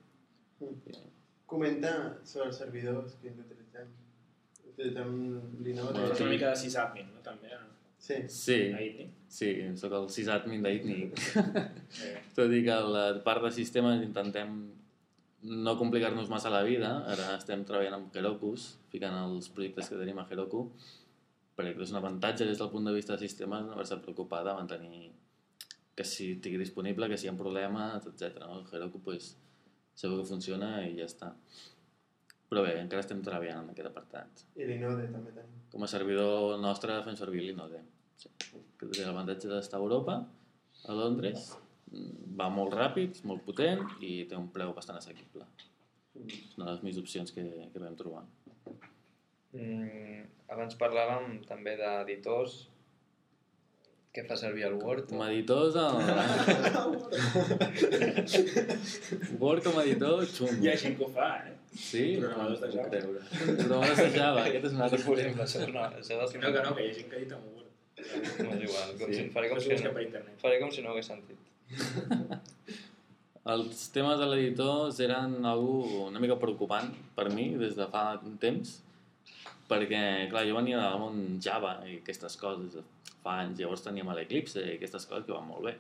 [1.50, 1.94] Comenta
[2.28, 3.90] sobre els servidors que utilitzem.
[4.70, 5.14] Utilitzem
[5.66, 5.98] l'Inode.
[5.98, 7.24] Bueno, És una mica de sysadmin, no?
[7.26, 7.66] També, a
[8.00, 8.16] Sí.
[8.32, 8.58] Sí,
[9.28, 11.18] sí, sóc el sysadmin d'ITNIC.
[11.36, 14.54] Eh, Tot i que la part de sistemes intentem
[15.44, 16.94] no complicar-nos massa la vida.
[17.12, 20.66] Ara estem treballant amb Herokus, ficant els projectes que tenim a Heroku,
[21.60, 24.56] perquè és un avantatge des del punt de vista de sistemes no haver-se preocupar de
[24.56, 25.12] mantenir
[25.96, 28.40] que si estigui disponible, que si hi ha problemes, etc.
[28.46, 28.62] No?
[28.62, 29.34] El Heroku pues,
[30.00, 31.34] segur que funciona i ja està.
[32.50, 34.44] Però bé, encara estem treballant en aquest apartat.
[34.58, 35.58] I l'Inode també tenim.
[35.70, 37.84] Com a servidor nostre fem servir l'Inode.
[38.20, 38.32] Sí.
[38.80, 40.16] Que té l'avantatge d'estar a Europa,
[40.90, 41.52] a Londres,
[42.40, 45.46] va molt ràpid, molt potent i té un preu bastant assequible.
[46.26, 48.26] És una de les millors opcions que, que vam trobar.
[49.54, 52.60] Mm, abans parlàvem també d'editors
[54.14, 55.06] que fa servir el Word.
[55.12, 55.96] Com a editors, el...
[59.40, 60.58] Word com a editor, xungo.
[60.64, 61.54] Hi ha gent que ho fa, eh?
[61.78, 62.04] Sí?
[62.18, 62.90] Programadors de No Java.
[62.90, 63.22] creure.
[63.30, 65.86] Programadors de Java, aquest és un altre exemple, això és una...
[66.02, 67.70] Això és Que no, que no, que hi ha gent que edita amb Word.
[68.50, 68.88] M'és igual.
[68.98, 69.16] Com Sí.
[69.20, 69.94] si, faré, com No si, no,
[70.42, 71.40] faré com si no ho hagués sentit.
[73.50, 78.36] Els temes de l'editor eren algo una mica preocupant per mi des de fa un
[78.42, 78.76] temps,
[79.70, 82.76] perquè, clar, jo venia del món Java i aquestes coses
[83.30, 85.78] fa anys, llavors teníem l'Eclipse i aquestes coses que van molt bé.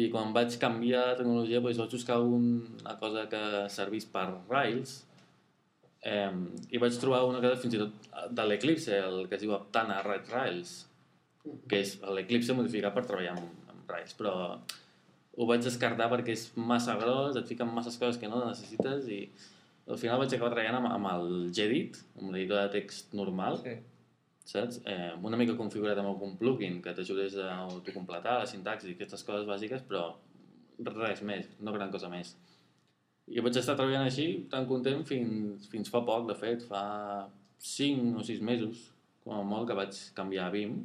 [0.00, 3.40] I quan vaig canviar de tecnologia doncs vaig buscar una cosa que
[3.74, 5.00] servís per Rails
[6.06, 6.30] eh,
[6.70, 9.98] i vaig trobar una cosa fins i tot de l'Eclipse, el que es diu Aptana
[10.06, 10.76] Red Rails,
[11.68, 14.34] que és l'Eclipse modificat per treballar amb, amb Rails, però
[15.40, 19.24] ho vaig descartar perquè és massa gros, et fiquen masses coses que no necessites i
[19.90, 23.78] al final vaig acabar treballant amb, amb el Gedit, amb l'editor de text normal, Sí.
[24.44, 24.80] Saps?
[24.86, 29.22] Eh, una mica configurat amb algun plugin que t'ajudés a autocompletar la sintaxi i aquestes
[29.24, 30.14] coses bàsiques, però
[30.96, 32.36] res més, no gran cosa més.
[33.30, 38.16] I vaig estar treballant així, tan content, fins, fins fa poc, de fet, fa 5
[38.18, 38.88] o 6 mesos,
[39.22, 40.80] com a molt, que vaig canviar a Vim,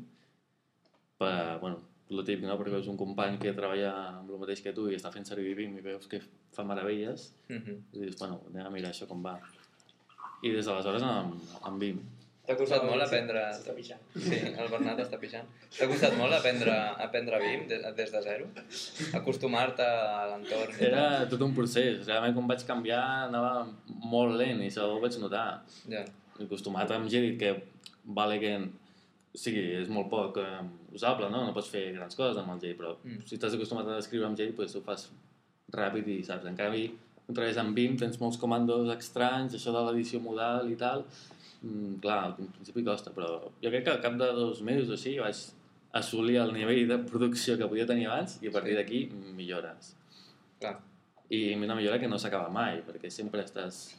[1.17, 1.79] per, bueno,
[2.11, 2.57] el típic, no?
[2.59, 5.55] perquè veus un company que treballa amb el mateix que tu i està fent servir
[5.57, 6.19] Vim i veus que
[6.53, 7.79] fa meravelles, Mhm.
[7.93, 9.39] i dius, bueno, anem a mirar això com va.
[10.43, 12.03] I des d'aleshores amb, amb Vim.
[12.45, 13.41] T'ha costat molt aprendre...
[13.57, 14.01] S'està pixant.
[14.21, 15.47] Sí, el Bernat està pixant.
[15.77, 18.45] T'ha costat molt aprendre, aprendre Vim des, des de zero?
[19.17, 20.75] Acostumar-te a l'entorn?
[20.87, 22.03] Era tot un procés.
[22.07, 23.65] Realment, quan vaig canviar, anava
[24.05, 25.47] molt lent i això ho vaig notar.
[25.91, 26.03] Ja.
[26.45, 27.53] Acostumat amb Gedit, que
[28.17, 28.55] vale que
[29.35, 30.61] o sigui, és molt poc eh,
[30.95, 31.41] usable, no?
[31.47, 33.23] No pots fer grans coses amb el Gedit, però Mm.
[33.27, 35.09] si estàs acostumat a escriure amb Gedit, pues, ho fas
[35.75, 36.45] ràpid i saps.
[36.47, 36.85] En canvi,
[37.25, 41.03] quan treballes amb Vim, tens molts comandos estranys, això de l'edició modal i tal.
[41.65, 43.29] Mm, clar, al principi costa, però
[43.61, 45.39] jo crec que al cap de dos mesos o així vaig
[45.97, 48.77] assolir el nivell de producció que podia tenir abans i a partir Sí.
[48.77, 48.99] d'aquí
[49.33, 49.95] millores.
[50.59, 50.75] Clar.
[51.29, 53.95] I una millora que no s'acaba mai, perquè sempre estàs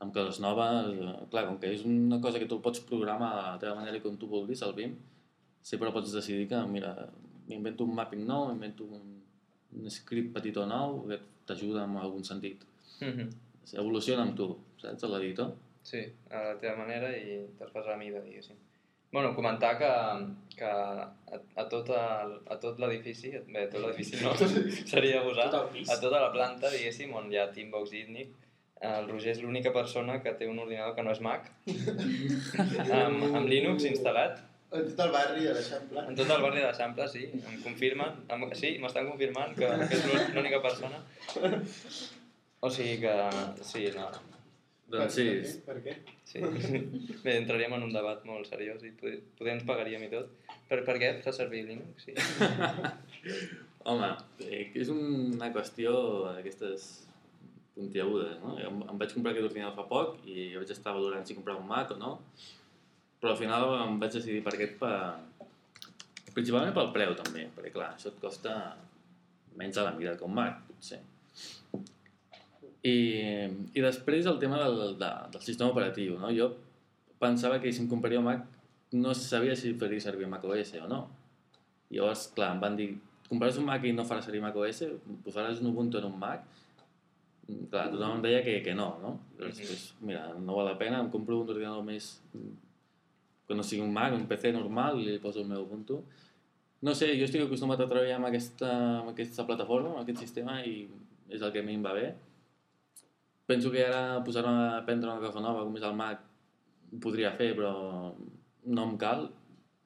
[0.00, 0.92] amb coses noves.
[1.30, 4.00] Clar, com que és una cosa que tu pots programar a la teva manera i
[4.04, 4.94] com tu vulguis, el BIM,
[5.62, 7.08] sempre pots decidir que, mira,
[7.48, 9.22] m'invento un mapping nou, m'invento un,
[9.72, 12.60] un script petitó nou que t'ajuda en algun sentit.
[13.00, 13.30] Mhm.
[13.72, 15.54] Evoluciona amb tu, saps, l'editor.
[15.86, 16.00] Sí,
[16.34, 18.56] a la teva manera i te'ls fas a la mida, diguéssim.
[19.12, 19.90] Bueno, comentar que,
[20.58, 21.04] que a,
[21.62, 24.32] a, tot el, a tot l'edifici, bé, a tot l'edifici no,
[24.92, 28.34] seria posar, Tot a tota la planta, diguéssim, on hi ha Teambox i Itnic,
[28.90, 31.46] el Roger és l'única persona que té un ordinador que no és Mac,
[32.98, 34.42] amb, amb Linux instal·lat,
[34.76, 36.02] En tot el barri, a l'Eixample.
[36.10, 39.94] en tot el barri de l'Eixample, sí, em confirmen, em, sí, m'estan confirmant que, que
[40.00, 40.98] és l'ú- l'única persona.
[42.66, 43.14] O sigui que,
[43.62, 44.08] sí, no,
[44.86, 45.24] Doncs sí,
[45.66, 45.96] Per què?
[46.28, 46.42] Sí.
[47.24, 50.30] Bé, entraríem en un debat molt seriós i poder, poder ens pagaríem i tot.
[50.70, 52.06] Per, per què fa servir Linux?
[52.06, 52.14] Sí.
[53.90, 54.12] Home,
[54.46, 55.92] eh, és una qüestió
[56.36, 56.86] d'aquestes
[57.76, 58.54] puntiagudes, no?
[58.62, 61.66] Em, em vaig comprar aquest ordinador fa poc i vaig estar valorant si comprar un
[61.68, 62.12] Mac o no,
[63.20, 64.94] però al final em vaig decidir per aquest per...
[66.32, 68.56] principalment pel preu també, perquè clar, això et costa
[69.58, 71.02] menys a la mida que un Mac, potser.
[72.86, 72.94] I,
[73.74, 76.30] i després el tema del, de, del sistema operatiu, no?
[76.36, 76.52] Jo
[77.22, 78.44] pensava que si em compraria un Mac
[78.92, 81.00] no sabia si faria servir Mac OS o no.
[81.90, 82.90] Llavors, clar, em van dir,
[83.30, 84.84] compraràs un Mac i no faràs servir Mac OS?
[85.24, 86.46] Posaràs un Ubuntu en un Mac?
[87.46, 89.16] Mm, Clar, tothom em deia que, que no, no?
[89.38, 92.16] Pues, mira, no val la pena, em compro un ordinador més
[93.46, 96.00] que no sigui un Mac, un PC normal i li poso el meu Ubuntu.
[96.86, 98.70] No sé, jo estic acostumat a treballar amb aquesta,
[99.00, 100.88] amb aquesta plataforma, amb aquest sistema i
[101.32, 102.10] és el que a mi em va bé.
[103.46, 106.22] Penso que ara posar-me a prendre una cosa nova com és el Mac
[106.92, 107.72] ho podria fer, però
[108.66, 109.28] no em cal.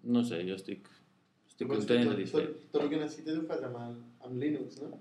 [0.09, 0.87] No sé, jo estic,
[1.51, 2.47] Estic Vols content i satisfet.
[2.55, 4.95] tot, tot el que necessites ho fas amb, el, amb Linux, no?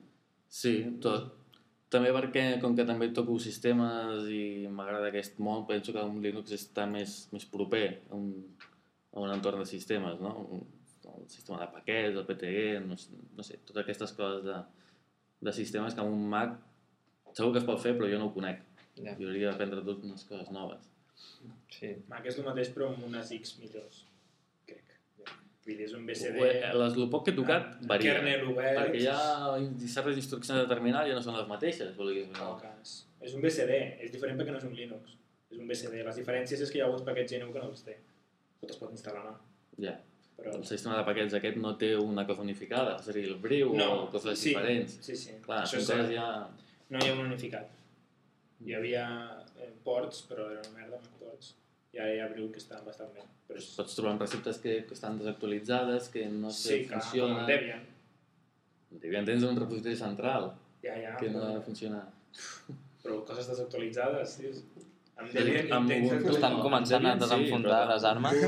[0.51, 1.35] Sí, tot.
[1.89, 6.51] També perquè, com que també toco sistemes i m'agrada aquest món, penso que un Linux
[6.53, 8.27] està més, més proper a un,
[9.15, 10.35] a un entorn de sistemes, no?
[10.59, 10.65] Un,
[11.15, 14.59] el sistema de paquets, el PTE, no, sé- no sé, totes aquestes coses de,
[15.47, 16.59] de sistemes que amb un Mac
[17.39, 18.61] segur que es pot fer, però jo no ho conec.
[18.99, 19.15] Ja.
[19.15, 20.87] Jo hauria d'aprendre tot unes coses noves.
[21.71, 21.93] Sí.
[22.11, 24.01] Mac és el mateix però amb unes X millors,
[24.67, 24.95] crec.
[25.65, 26.41] Vull dir, és un BCD...
[26.79, 28.17] Les, el poc que he tocat varia.
[28.17, 28.79] Kernel obert...
[28.79, 29.19] Perquè hi ha
[29.93, 32.97] certes instruccions de terminal ja no són les mateixes, vulguis o No, cas.
[33.23, 35.15] És un BCD, és diferent perquè no és un Linux.
[35.49, 36.03] És un BCD.
[36.07, 37.97] Les diferències és que hi ha alguns paquets GNU que no els té.
[38.61, 39.35] Tot es pot instal·lar, no?
[39.83, 39.95] Ja.
[40.39, 40.55] Però...
[40.55, 43.73] El sistema de paquets aquest no té una cosa unificada, és a dir, el Briu
[43.75, 44.97] No, o coses sí, diferents.
[45.03, 45.35] Sí, sí.
[45.45, 46.05] Clar, Això és són cert.
[46.07, 46.27] coses ja...
[46.89, 47.69] No hi ha un unificat.
[48.65, 49.03] Hi havia
[49.61, 51.53] eh, ports, però era una merda amb ports.
[51.93, 53.23] I ara hi ha Briu que està bastant bé.
[53.49, 53.69] Però és...
[53.77, 57.39] Pots trobar receptes que, que estan desactualitzades, que no sé, sí, clar, com funcionen.
[57.45, 57.87] el Debian.
[59.05, 60.51] Debian tens un repositori central
[60.83, 61.15] Ja, ja.
[61.19, 62.03] que no ha però, de funcionar.
[63.03, 64.53] però coses desactualitzades, sí.
[65.19, 65.91] Amb Sí, Debian amb.
[65.97, 66.63] Ubuntu Estan no.
[66.63, 68.41] començant a sí, desenfundar però les armes.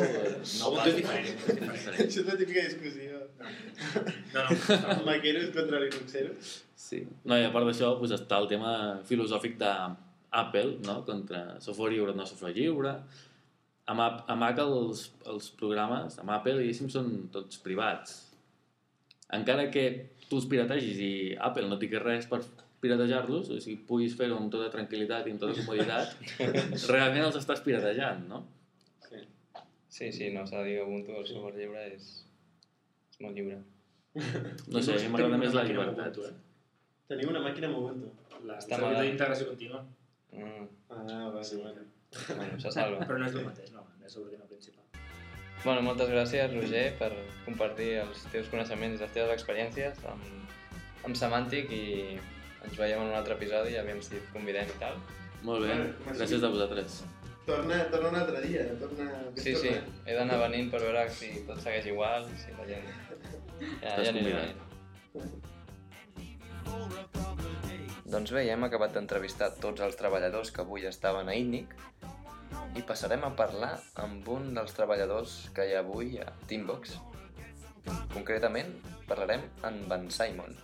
[0.61, 2.01] No Ubuntu diferent, és diferent.
[2.05, 3.21] Això és la típica discussió.
[3.41, 4.99] No, no, no.
[5.09, 6.53] Maqueros contra Linuxeros.
[6.81, 7.01] Sí.
[7.29, 8.71] No, i a part d'això pues, està el tema
[9.07, 11.01] filosòfic d'Apple, no?
[11.07, 12.95] contra software lliure no software lliure.
[13.91, 18.17] A Mac, a Mac els, els programes, amb Apple, diguéssim, són tots privats.
[19.37, 19.85] Encara que
[20.27, 21.13] tu els pirategis i
[21.49, 22.41] Apple no et digui res per
[22.81, 26.15] piratejar-los, o sigui, puguis fer-ho amb tota tranquil·litat i amb tota comoditat,
[26.93, 28.45] realment els estàs piratejant, no?
[29.91, 32.13] Sí, sí, no s'ha de dir Ubuntu, el software lliure, és,
[33.11, 33.59] és molt lliure.
[34.71, 36.17] No sé, a mi m'agrada més la llibertat.
[36.25, 36.50] Eh?
[37.11, 38.09] Tenim una màquina Ubuntu.
[38.47, 39.05] La Està servidor mal.
[39.07, 39.81] d'integració contínua.
[40.31, 41.57] Mm, Ah, va, sí.
[41.61, 41.81] bueno.
[42.35, 43.05] bueno, se salva.
[43.07, 44.85] Però no és el mateix, no, és l'ordinador principal.
[45.63, 47.11] Bueno, moltes gràcies, Roger, per
[47.45, 50.23] compartir els teus coneixements i les teves experiències amb,
[51.05, 51.83] amb Semantic i
[52.65, 54.97] ens veiem en un altre episodi, aviam si et convidem i tal.
[55.43, 55.77] Molt bé,
[56.11, 57.01] gràcies a vosaltres.
[57.45, 58.65] Torna, torna un altre dia.
[58.81, 59.07] Torna...
[59.35, 59.71] Sí, sí,
[60.05, 62.91] he d'anar venint per veure si tot segueix igual, si la gent...
[63.83, 64.61] Ja, ja aniré convidat.
[65.13, 65.49] venint.
[68.11, 71.69] Doncs bé, ja hem acabat d'entrevistar tots els treballadors que avui estaven a ITNIC
[72.75, 73.69] i passarem a parlar
[74.03, 76.97] amb un dels treballadors que hi ha avui a Teambox.
[78.11, 78.73] Concretament,
[79.07, 80.59] parlarem amb en Simon.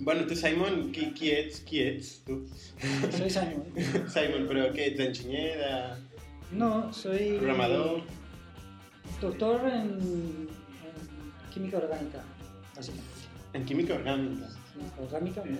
[0.00, 1.62] Bueno, tu, Simon, qui, qui ets?
[1.68, 2.40] Qui ets, tu?
[3.20, 3.66] Soy Simon.
[4.16, 5.06] Simon, però què ets?
[5.06, 6.54] Enginyer, de...
[6.58, 8.00] No, soy programador?
[9.20, 10.48] doctor en
[11.52, 12.18] química orgánica,
[12.76, 13.10] básicamente.
[13.54, 15.58] En química orgánica, no.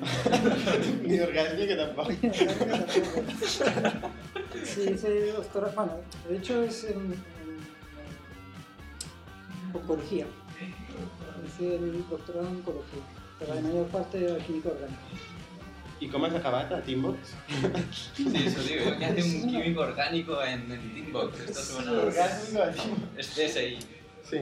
[1.08, 1.18] Ni.
[1.20, 2.10] Orgánica tampoco.
[4.64, 5.92] Sí, soy doctora, bueno,
[6.28, 7.12] de hecho es en, en-
[9.70, 10.26] en oncología.
[11.46, 13.00] Hice el doctorado en oncología,
[13.38, 14.98] pero la mayor parte de la química orgánica.
[16.00, 17.18] I com has acabat a Teambox?
[18.14, 21.40] Sí, eso digo, que hace un químico orgánico en, en Teambox.
[21.40, 22.72] Esto suena...
[23.16, 23.78] Es TSI.
[24.22, 24.38] Sí.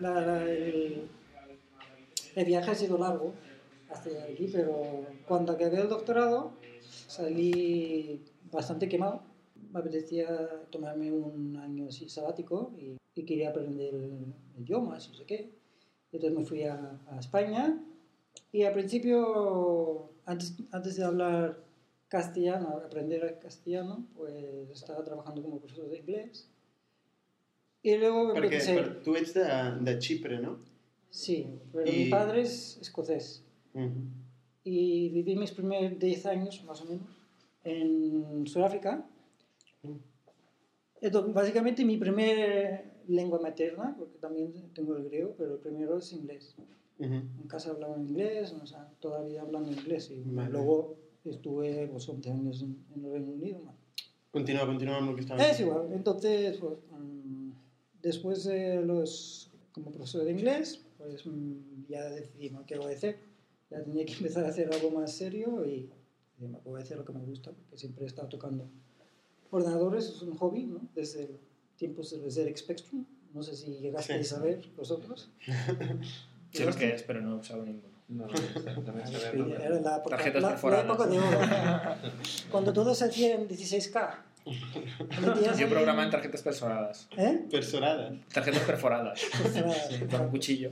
[0.00, 1.08] La- la- el,
[2.34, 3.34] el viaje ha sido largo
[3.88, 6.52] hasta aquí, pero cuando acabé el doctorado
[7.08, 9.22] salí bastante quemado.
[9.72, 10.28] Me apetecía
[10.70, 13.92] tomarme un año así sabático y, y quería aprender
[14.58, 15.50] idiomas, no sé qué.
[16.12, 17.78] Entonces me fui a, a España
[18.52, 21.58] y al principio, antes, antes de hablar
[22.08, 26.48] castellano, aprender castellano, pues estaba trabajando como profesor de inglés.
[27.86, 28.74] Y luego Perquè empecé...
[28.74, 29.44] per, tu ets de,
[29.86, 30.56] de Xipre, no?
[31.10, 31.36] Sí,
[31.72, 33.44] pero Y- mi padre es escocés
[33.74, 34.24] Mm
[34.68, 37.06] y viví mis primeros 10 años, más o menos,
[37.62, 39.06] en Sudáfrica.
[41.00, 46.12] Entonces, básicamente mi primera lengua materna, porque también tengo el griego, pero el primero es
[46.12, 46.56] inglés.
[46.98, 50.10] En casa hablaban inglés, o sea, todavía hablando inglés.
[50.10, 50.50] Y Vale.
[50.50, 53.60] luego estuve pues, 11 años en, en el Reino Unido.
[53.64, 53.72] ¿no?
[54.32, 57.35] Continua, continua amb el que estàvem Es igual, entonces, pues, mm,
[58.06, 62.64] después de los, como profesor de inglés, pues mm, ya decidí ¿no?
[62.64, 63.18] qué voy a hacer.
[63.70, 65.90] Ya tenía que empezar a hacer algo más serio y,
[66.38, 68.68] me voy a hacer lo que me gusta, porque siempre he estado tocando
[69.50, 70.80] ordenadores, es un hobby, ¿no?
[70.94, 71.30] Desde
[71.76, 73.04] tiempos del ZX Spectrum.
[73.32, 74.34] No sé si llegasteis Sí.
[74.34, 75.30] a ver vosotros.
[76.52, 77.88] Sé el que és, però no ho sap ningú.
[78.08, 78.28] No.
[78.30, 81.38] Era la época, Tarjetas la- la época de oro.
[82.52, 84.14] Cuando todo se hacía en 16K.
[84.46, 87.08] Metías Jo ahí- programa en tarjetes perforadas.
[87.16, 87.46] ¿Eh?
[87.50, 88.16] Persorada.
[88.32, 89.20] Tarjetes perforadas.
[89.42, 89.88] Perforadas.
[90.10, 90.70] Con un cuchillo.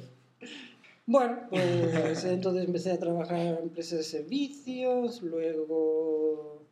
[1.06, 6.62] Bueno, pues entonces empecé a trabajar en empresas de servicios, luego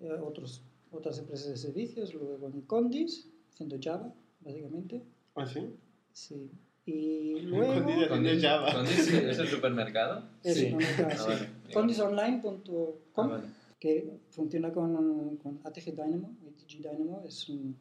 [0.00, 5.02] eh, otros otras empresas de servicios, luego en Condis, haciendo Java, básicamente.
[5.34, 5.70] ¿Ah, sí?
[6.12, 6.50] Sí.
[6.86, 7.74] Y luego...
[8.08, 8.72] Condis haciendo Java.
[8.74, 10.24] ¿Condis es el supermercado?
[10.42, 10.70] Es Sí.
[10.70, 11.72] supermercado, Ah, sí.
[11.74, 13.44] Condisonline.com, Ah, vale.
[13.82, 17.76] Que funciona con, con ATG Dynamo, ATG Dynamo, es un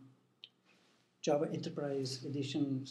[1.24, 2.84] Java Enterprise Edition.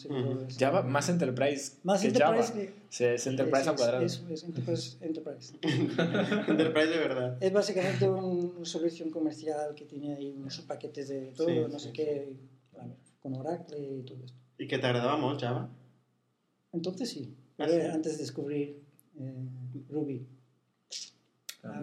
[0.56, 2.60] Java, más Enterprise Más que Enterprise Java.
[2.60, 2.72] que...
[2.88, 4.04] Sí, es Enterprise es, al cuadrado.
[4.04, 5.54] Es, es Enterprise, Enterprise.
[6.46, 7.36] Enterprise de verdad.
[7.42, 11.78] Es básicamente un- una solución comercial que tiene ahí unos paquetes de todo, Sí, no
[11.80, 12.36] sí, sé qué,
[13.20, 14.38] con Oracle y todo esto.
[14.56, 14.78] ¿Y que
[15.18, 15.68] molt Java?
[16.72, 17.90] Entonces sí, Ah, pero sí.
[17.90, 18.80] antes de descubrir
[19.18, 19.34] eh,
[19.88, 20.24] Ruby,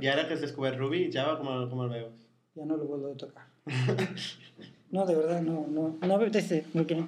[0.01, 2.13] I ara que has descobert Ruby, Java com el, com el veus?
[2.55, 3.45] ya no lo vuelvo a tocar.
[4.91, 7.03] no, de verdad, no, no, no me apetece, porque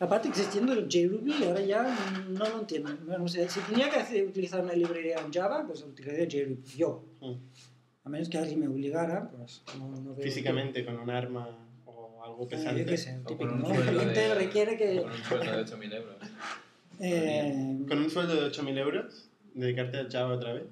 [0.00, 1.96] aparte existiendo el JRuby, ahora ya
[2.28, 2.90] no lo entiendo.
[3.06, 6.62] Bueno, o sea, si tenía que hacer- utilizar una librería en Java, pues utilizaría JRuby,
[6.76, 7.04] yo.
[7.20, 7.34] Mm.
[8.04, 10.24] A menos que alguien me obligara, pues no, no veo...
[10.24, 11.48] Físicamente, con un arma
[11.86, 12.80] o algo que- pesante.
[12.80, 13.72] yo qué sé, O típico, ¿no?
[13.72, 15.00] El cliente de- requiere que...
[15.02, 16.16] Con un sueldo de 8.000 euros.
[17.04, 20.64] Eh, Con un sueldo de 8.000 euros, dedicarte a Java otra vez.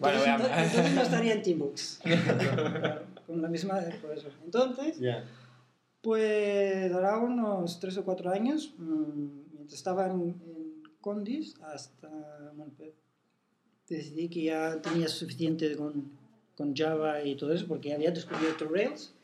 [0.00, 2.00] Bueno, entonces, entonces no estaría en Teambox.
[3.26, 3.80] Con la misma...
[4.02, 4.28] Por eso.
[4.44, 5.24] Entonces, Ya.
[6.02, 12.08] pues hará unos tres o cuatro años, mm, mientras estaba en, en Condis, hasta...
[12.54, 12.90] bueno, pues,
[13.88, 16.10] decidí que ya tenía suficiente con,
[16.56, 19.14] con Java y todo eso, porque había descubierto Rails.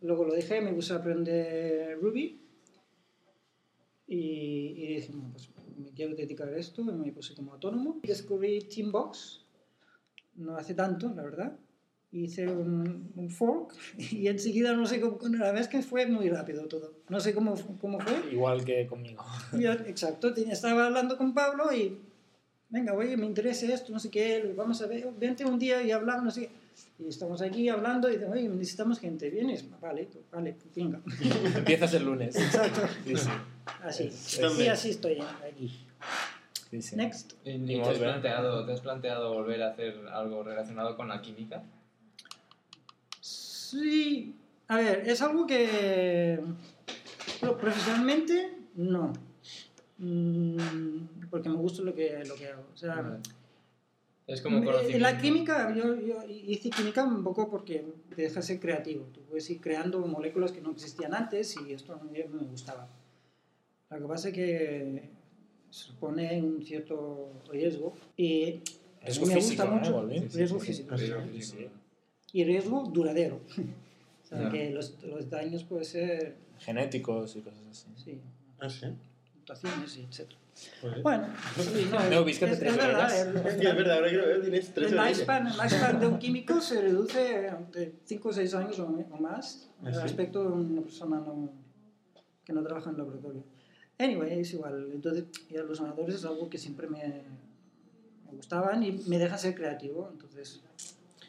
[0.00, 2.40] Luego lo dejé, me puse a aprender Ruby.
[4.06, 4.16] Y,
[4.76, 8.00] y dije, bueno, pues me quiero dedicar a esto, y me puse como autónomo.
[8.02, 9.44] Descubrí Teambox,
[10.36, 11.56] no hace tanto, la verdad.
[12.12, 16.28] Hice un, un fork y enseguida no sé cómo, la verdad es que fue muy
[16.30, 16.94] rápido todo.
[17.08, 18.32] No sé cómo, cómo fue.
[18.32, 19.24] Igual que conmigo.
[19.58, 21.98] Yo, exacto, estaba hablando con Pablo y,
[22.70, 25.90] venga, oye, me interesa esto, no sé qué, vamos a ver, vente un día y
[25.90, 26.50] hablamos, no sé qué.
[26.98, 29.64] Y estamos aquí hablando y dicen, oye, necesitamos gente, ¿vienes?
[29.80, 31.00] Vale, vale, venga.
[31.56, 32.36] Empiezas el lunes.
[32.36, 34.42] Exacto, Sí, sí.
[34.42, 34.62] así.
[34.62, 35.86] Y así estoy aquí.
[36.70, 36.96] Sí, sí.
[36.96, 37.32] Next.
[37.44, 41.20] ¿Y, Y te, has planteado, te has planteado volver a hacer algo relacionado con la
[41.22, 41.62] química?
[43.20, 44.34] Sí,
[44.68, 46.40] a ver, es algo que
[47.40, 49.12] pero profesionalmente no.
[49.98, 52.64] Mm, porque me gusta lo que, lo que hago.
[52.72, 53.18] O sea,
[54.26, 54.98] Es como En conocimiento.
[54.98, 59.04] la química, yo, yo hice química un poco porque te deja ser creativo.
[59.12, 62.88] Tú puedes ir creando moléculas que no existían antes y esto a mí me gustaba.
[63.90, 65.10] Lo que pasa es que
[65.76, 68.60] supone un cierto riesgo y
[69.02, 69.92] a Riesgo mí me físico, gusta ¿eh, mucho.
[69.92, 70.18] Volvi?
[70.28, 70.96] riesgo físico.
[70.98, 71.12] Sí, sí.
[71.34, 71.68] sí, sí.
[72.32, 73.40] Y riesgo duradero.
[74.24, 77.86] o sea, que los, los daños pueden ser, Genéticos y cosas así.
[78.02, 78.20] sí,
[78.58, 78.86] Ah, sí?
[79.38, 80.32] mutaciones y etc.
[80.80, 81.98] Pues- Bueno, sí, no,
[82.54, 84.90] es, tres es verdad, el- el- Hòstia, és verdad, ahora que lo veo tienes tres
[84.92, 85.18] El orellas.
[85.18, 88.86] lifespan, el lifespan de un químico se reduce de 5 o 6 años o,
[89.20, 89.98] más ¿Ah, sí?
[90.00, 91.50] respecto a una persona no,
[92.44, 93.44] que no trabaja en laboratorio.
[93.98, 94.90] Anyway, es igual.
[94.92, 97.22] Entonces, y a los ganadores es algo que siempre me,
[98.26, 100.10] me gustaban y me deja ser creativo.
[100.12, 100.60] Entonces,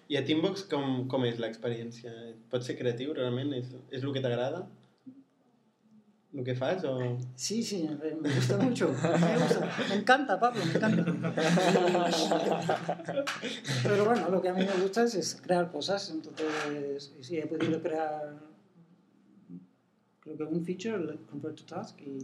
[0.09, 2.11] I a Teambox com, com és l'experiència?
[2.51, 3.51] Pots ser creatiu, realment?
[3.57, 4.61] És, és el que t'agrada?
[6.38, 7.18] El que fas o...?
[7.36, 8.88] sí, sí, me gusta mucho.
[8.93, 9.70] Me, gusta.
[9.89, 11.03] me encanta, Pablo, me encanta.
[13.84, 16.09] Pero bueno, lo que a mí me gusta es, es crear cosas.
[16.11, 18.38] Entonces, sí, he podido crear,
[20.22, 22.20] creo que un feature, el Convert to Task, y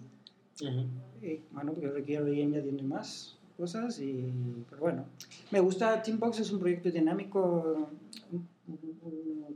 [0.61, 0.85] Uh
[1.25, 4.25] Y, bueno, porque requiere ir añadiendo más cosas y
[4.69, 5.05] pero bueno
[5.51, 7.89] me gusta Teambox es un proyecto dinámico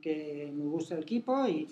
[0.01, 1.67] que me gusta el equipo y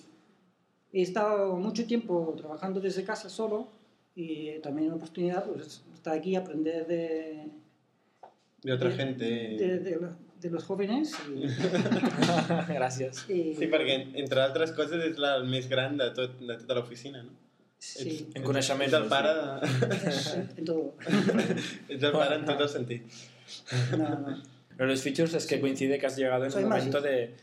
[0.91, 3.67] he estado mucho tiempo trabajando desde casa solo
[4.15, 7.47] y también una oportunidad pues estar aquí y aprender de,
[8.63, 9.26] De otra de, gente...
[9.26, 11.47] de, de lo- de los jóvenes y,
[12.76, 13.23] Gràcies.
[13.30, 16.76] y- Sí, perquè, entre altres coses, és la, el més gran de, tot, de tota
[16.78, 17.32] l'oficina, no?
[17.78, 18.88] Sí, En coneixement.
[18.88, 20.47] Ets el pare, de...
[20.57, 20.93] en todo
[21.89, 23.23] ets el pare en tots els sentits.
[23.97, 24.38] no, no.
[24.78, 27.07] Pero los features es que coincide que has llegado en Soy un momento mágico.
[27.07, 27.34] de,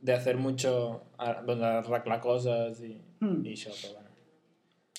[0.00, 3.46] de hacer mucho, a- de arreglar coses i, Mm.
[3.46, 4.08] i això, però bueno.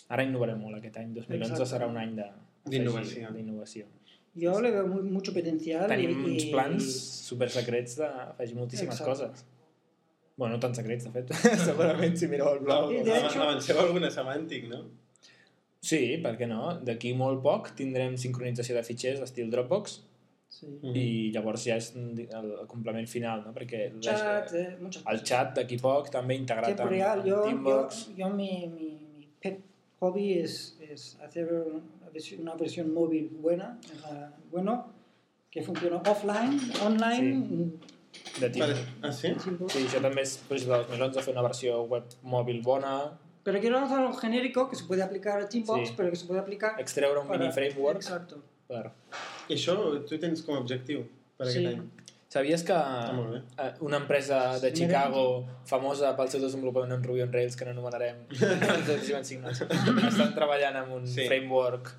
[0.10, 1.14] Ara innovarem molt aquest any.
[1.14, 1.76] 2011 Exacte.
[1.76, 2.26] serà un any de
[2.66, 3.30] D'innovació.
[3.32, 3.86] d'innovació.
[4.36, 6.84] yo le veo muy- mucho potencial Tenim y, uns plans
[7.28, 9.12] super secrets d'afegir moltíssimes Exacte.
[9.30, 9.46] coses.
[10.36, 11.34] Bueno, no tan secrets, de fet.
[11.68, 12.92] Segurament si mireu el blog.
[12.92, 14.80] I de hecho- Avanceu alguna semàntic, no?
[15.84, 16.80] Sí, per què no?
[16.88, 19.98] D'aquí molt poc tindrem sincronització de fitxers estil Dropbox
[20.50, 20.70] sí.
[20.70, 20.94] Mm.
[20.96, 21.06] i
[21.36, 23.52] llavors ja és el, el complement final, no?
[23.54, 24.78] Perquè la- chat, eh,
[25.12, 28.00] el chat d'aquí poc també integrat tiempo amb, Yo, yo, Teambox.
[28.18, 29.60] yo mi, mi, mi pet
[30.00, 34.86] hobby es, es hacer una versión, una versión móvil buena, eh, bueno,
[35.52, 37.74] que funcione offline, online,
[38.40, 38.80] de Teambox.
[38.80, 38.86] Vale.
[39.02, 39.34] Ah, sí?
[39.70, 42.96] Sí, això també és de 2011, fer una versió web mòbil bona,
[43.44, 45.94] Pero quiero lanzar algo genérico que se puede aplicar a Teambox, Sí.
[45.98, 48.38] pero que se puede aplicar extreure un para- mini framework Exacto.
[48.68, 48.92] per...
[49.50, 49.76] I això
[50.08, 51.04] tu tens com a objectiu
[51.38, 51.60] per Sí.
[51.66, 51.90] aquest any?
[52.30, 57.56] Sabies que Ah, una empresa de Chicago famosa pel seu desenvolupament en Ruby on Rails
[57.56, 58.16] que no anomenarem
[59.22, 61.28] estan treballant amb un Sí.
[61.28, 61.92] framework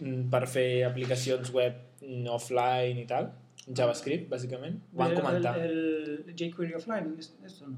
[0.00, 3.30] mm, per fer aplicacions web mm, offline i tal
[3.66, 4.80] JavaScript, bàsicament.
[4.92, 5.58] Ho van comentar.
[5.58, 7.76] El, el jQuery offline, ¿es- esto no.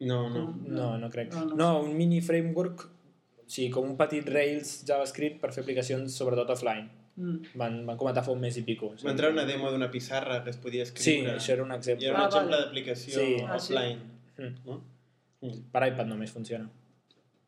[0.00, 0.54] No, no.
[0.66, 1.32] No, no crec.
[1.34, 1.56] No, no.
[1.56, 2.88] No, un mini framework,
[3.46, 6.88] sí, com un petit Rails JavaScript per fer aplicacions sobretot offline.
[7.18, 7.38] Mm.
[7.58, 8.92] Van, van comentar fa un mes i pico.
[9.04, 11.32] Va entrar una demo d'una pissarra que es podia Sí, escriure.
[11.36, 12.06] això era un I exemple.
[12.06, 12.64] era un Ah, exemple vale.
[12.64, 13.36] d'aplicació Sí.
[13.46, 13.72] Ah, sí.
[13.74, 13.98] offline.
[14.38, 14.54] Mm.
[14.68, 14.84] No?
[15.40, 15.56] Mm.
[15.72, 16.70] Per iPad només funciona.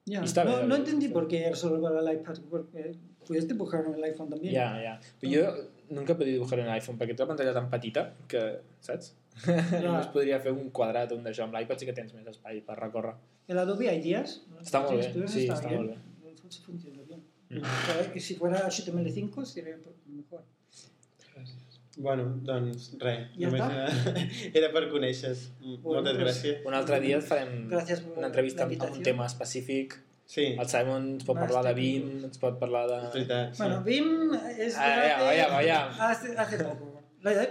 [0.06, 0.22] Ya.
[0.22, 3.46] Y está no, bien, no entendí por qué era solo para el iPad, porque puedes
[3.46, 4.54] dibujar en el iPhone también.
[4.54, 5.00] Ja, ja.
[5.20, 8.44] Però jo nunca he podido dibujar en l'iPhone perquè té la pantalla tan petita que,
[8.86, 9.14] saps?
[9.84, 11.46] Només podria fer un quadrat o un d'això.
[11.46, 13.16] Amb l'iPad sí que tens més espai per recórrer.
[13.50, 14.40] El Adobe Ideas.
[14.60, 15.94] Está muy bien, Textures sí, está está bien.
[16.48, 17.22] Sí, funciona bien.
[17.50, 17.62] Mm.
[17.86, 20.44] Pero que si fuera HTML5 sería mejor.
[22.00, 23.26] Bueno, doncs res.
[23.36, 23.72] Ja Només està?
[23.76, 24.22] era,
[24.60, 25.32] era per conèixer.
[25.60, 26.62] Bueno, Moltes gràcies.
[26.68, 29.98] Un altre dia farem Gràcies una entrevista la amb, un tema específic.
[30.30, 31.72] Sí, El Simon ens pot parlar de.
[31.74, 32.98] Vim, ens pot parlar de...
[33.02, 33.54] és veritat.
[33.56, 33.62] Sí.
[33.64, 34.10] Bueno, Vim
[34.66, 35.78] es Ah, hace, vaya, vaya.
[36.08, 36.90] Hace, hace poco.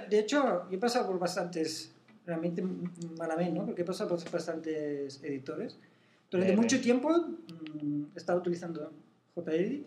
[0.09, 1.91] De hecho, yo he pasado por bastantes,
[2.25, 2.63] realmente
[3.17, 3.65] malamente, ¿no?
[3.65, 5.77] Porque he pasado por bastantes editores.
[6.31, 8.93] Durante Eh, mucho tiempo mm, he estado utilizando
[9.35, 9.85] JEdit.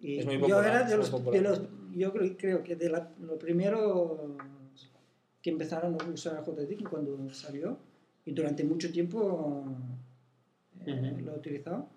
[0.00, 1.62] Y Es muy yo popular, era es de los, de los-
[1.94, 4.36] yo creo, creo que de la, lo primero
[5.40, 7.78] que empezaron a usar JEdit cuando salió
[8.26, 9.64] y durante mucho tiempo
[10.94, 11.88] lo he utilizado.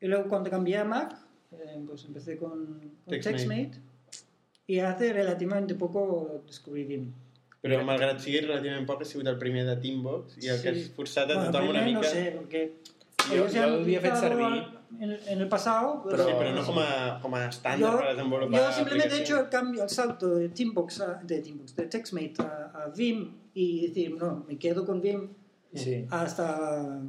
[0.00, 1.16] Y luego cuando cambié a Mac,
[1.52, 3.72] eh, pues empecé con, con TextMate.
[4.66, 7.12] Y hace relativamente poco descubrí Vim.
[7.62, 10.80] Però malgrat sigui relativament poc, ha sigut el primer de Teambox i el que Sí.
[10.80, 11.98] has forçat a Bueno, tothom una mica...
[12.00, 12.62] no sé, porque
[13.28, 14.64] Jo- jo l'havia fet servir.
[15.00, 18.08] en, en el pasado, Però- Sí, però no com a, com a estàndard Yo- per
[18.16, 21.86] desenvolupar Yo simplemente he hecho el cambio, el salto de Teambox a, de Teambox, de
[21.86, 25.28] TextMate a, a Vim y decir, no, me quedo con Vim
[25.72, 27.00] Sí, hasta...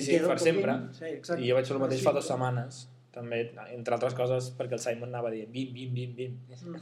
[0.06, 0.74] sí per sempre.
[0.98, 1.12] Sí.
[1.42, 2.06] I jo vaig fer el mateix Sí.
[2.06, 2.80] fa dues setmanes,
[3.12, 3.42] també,
[3.76, 6.76] entre altres coses, perquè el Simon anava dient bim, bim, bim, bim, Mm.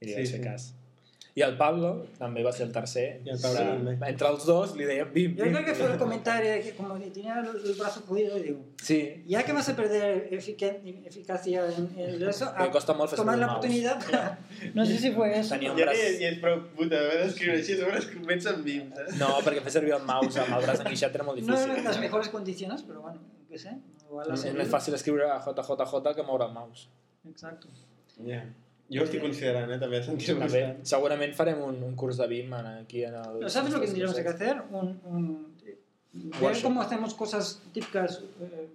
[0.00, 0.44] i li Sí, vaig fer sí.
[0.44, 0.68] cas.
[1.36, 3.20] I el Pablo també va ser el tercer.
[3.26, 3.92] I el Pablo també.
[4.08, 5.52] Entre els dos li deien bim, Yo bim.
[5.52, 8.42] creo que fue el comentario de que como que tenía el, el brazo jodido y
[8.42, 13.10] digo, Sí, ya que vas a perder efica- eficacia en, en eso, Me costa molt
[13.12, 14.38] fer tomar la el oportunidad para...
[14.72, 15.50] No sé si fue eso.
[15.54, 15.98] tenia un Ja braç...
[16.08, 18.64] ni, ni és prou puta haver d'escriure així, sobre es comença amb
[18.96, 19.18] saps?
[19.20, 21.76] No, perquè fer servir el mouse amb el braç enguixat era molt No difícil.
[21.76, 23.20] en las mejores condiciones, pero bueno,
[23.50, 23.76] qué sé.
[24.08, 26.88] Igual ha És més fàcil escriure a JJJ que moure el mouse.
[27.28, 27.68] Exacto.
[28.24, 28.40] Ja.
[28.88, 32.66] Jo estic considerant, eh, també, sentir-me També, segurament farem un, un curs de BIM en-
[32.84, 33.38] aquí en el...
[33.40, 34.62] Pero ¿sabes lo que tendríamos que hacer?
[34.70, 35.46] Un, un-
[36.12, 36.62] ver Workshop.
[36.62, 38.68] cómo hacemos cosas típicas eh,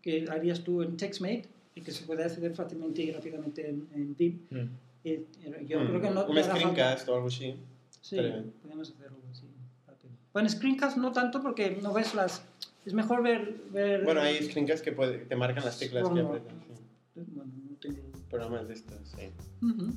[0.00, 1.44] que harías tú en TextMate
[1.74, 4.38] y que se puede acceder fácilmente y rápidamente en, en Vim.
[4.50, 4.68] Mm.
[5.04, 5.24] Eh,
[5.68, 7.54] yo creo que no Un screencast o algo així.
[8.00, 8.16] Sí,
[8.62, 9.46] podemos hacerlo así.
[9.86, 10.12] rápido.
[10.32, 12.42] Bueno, screencast no tanto porque no ves las...
[12.84, 13.54] Es mejor ver...
[13.70, 16.28] ver Bueno, hay screencasts que puede- te marcan las teclas que Bueno.
[16.28, 16.54] apretas.
[17.14, 17.20] Sí.
[17.36, 17.61] Bueno, no.
[18.32, 19.28] Programas de estos, sí.
[19.60, 19.92] Ujú.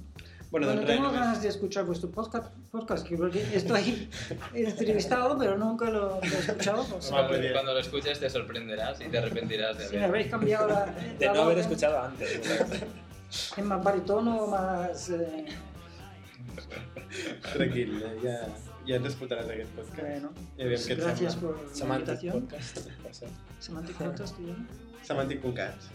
[0.51, 4.09] Bueno, Bueno, res, tengo només- ganas de escuchar vuestro podcast, podcast que porque estoy
[4.53, 6.83] entrevistado, pero nunca lo, lo he escuchado.
[6.85, 7.53] pues, Cuando, bien.
[7.53, 10.85] cuando lo escuches te sorprenderás y te arrepentirás de me habéis cambiado la,
[11.19, 12.41] De la no haber voz escuchado antes.
[13.57, 15.09] en más baritono, más...
[15.09, 15.45] eh,
[17.53, 18.37] Tranquil, eh, ja,
[18.87, 20.01] ja ens escoltaràs aquest podcast.
[20.01, 22.33] bueno, pues gracias por la Semantic invitación.
[22.41, 23.31] Podcast, per cert.
[23.59, 24.55] Semantic Podcast, tío.
[25.03, 25.75] Semantic.cat.
[25.81, 25.93] sí.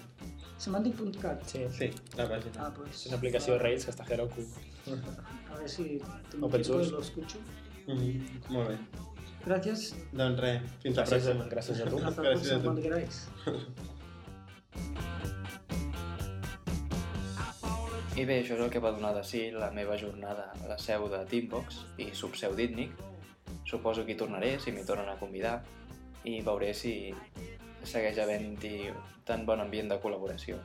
[0.60, 1.44] Semantic.cat.
[1.48, 1.62] Sí.
[1.72, 1.88] Sí,
[2.18, 2.66] la pàgina.
[2.66, 2.90] Ah, pues...
[3.00, 4.44] És una aplicació de Rails que està a Heroku.
[4.90, 5.86] A ver si
[6.40, 6.90] Open source.
[6.92, 7.38] lo escucho.
[7.86, 8.78] Mhm, Molt bé.
[9.46, 9.94] Gracias.
[10.12, 11.48] Doncs res, fins la Gràcies, a, pròxima.
[11.54, 11.96] gràcies a tu.
[12.22, 12.64] Gracias a tu.
[12.68, 13.22] cuando queráis.
[18.20, 20.76] I bé, això és el que va donar de si la meva jornada a la
[20.82, 22.92] seu de Teambox i subseu d'Itnic.
[23.64, 25.62] Suposo que hi tornaré, si m'hi tornen a convidar,
[26.28, 27.14] i veuré si
[27.84, 28.90] segueix havent-hi
[29.28, 30.58] tan bon ambient de col·laboració.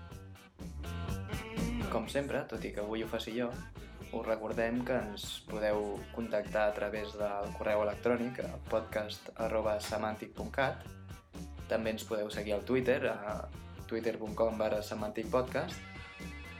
[1.91, 3.51] Com sempre, tot i que avui ho faci jo,
[4.11, 10.75] us recordem que ens podeu contactar a través del correu electrònic a podcast.semantic.cat
[11.69, 13.47] També ens podeu seguir al Twitter a
[13.89, 15.75] twitter.com barra semanticpodcast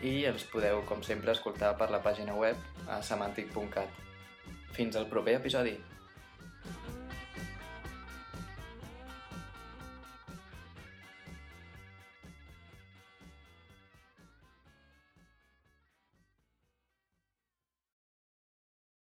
[0.06, 2.58] i els podeu, com sempre, escoltar per la pàgina web
[2.92, 3.90] a semantic.cat.
[4.76, 5.76] Fins al proper episodi!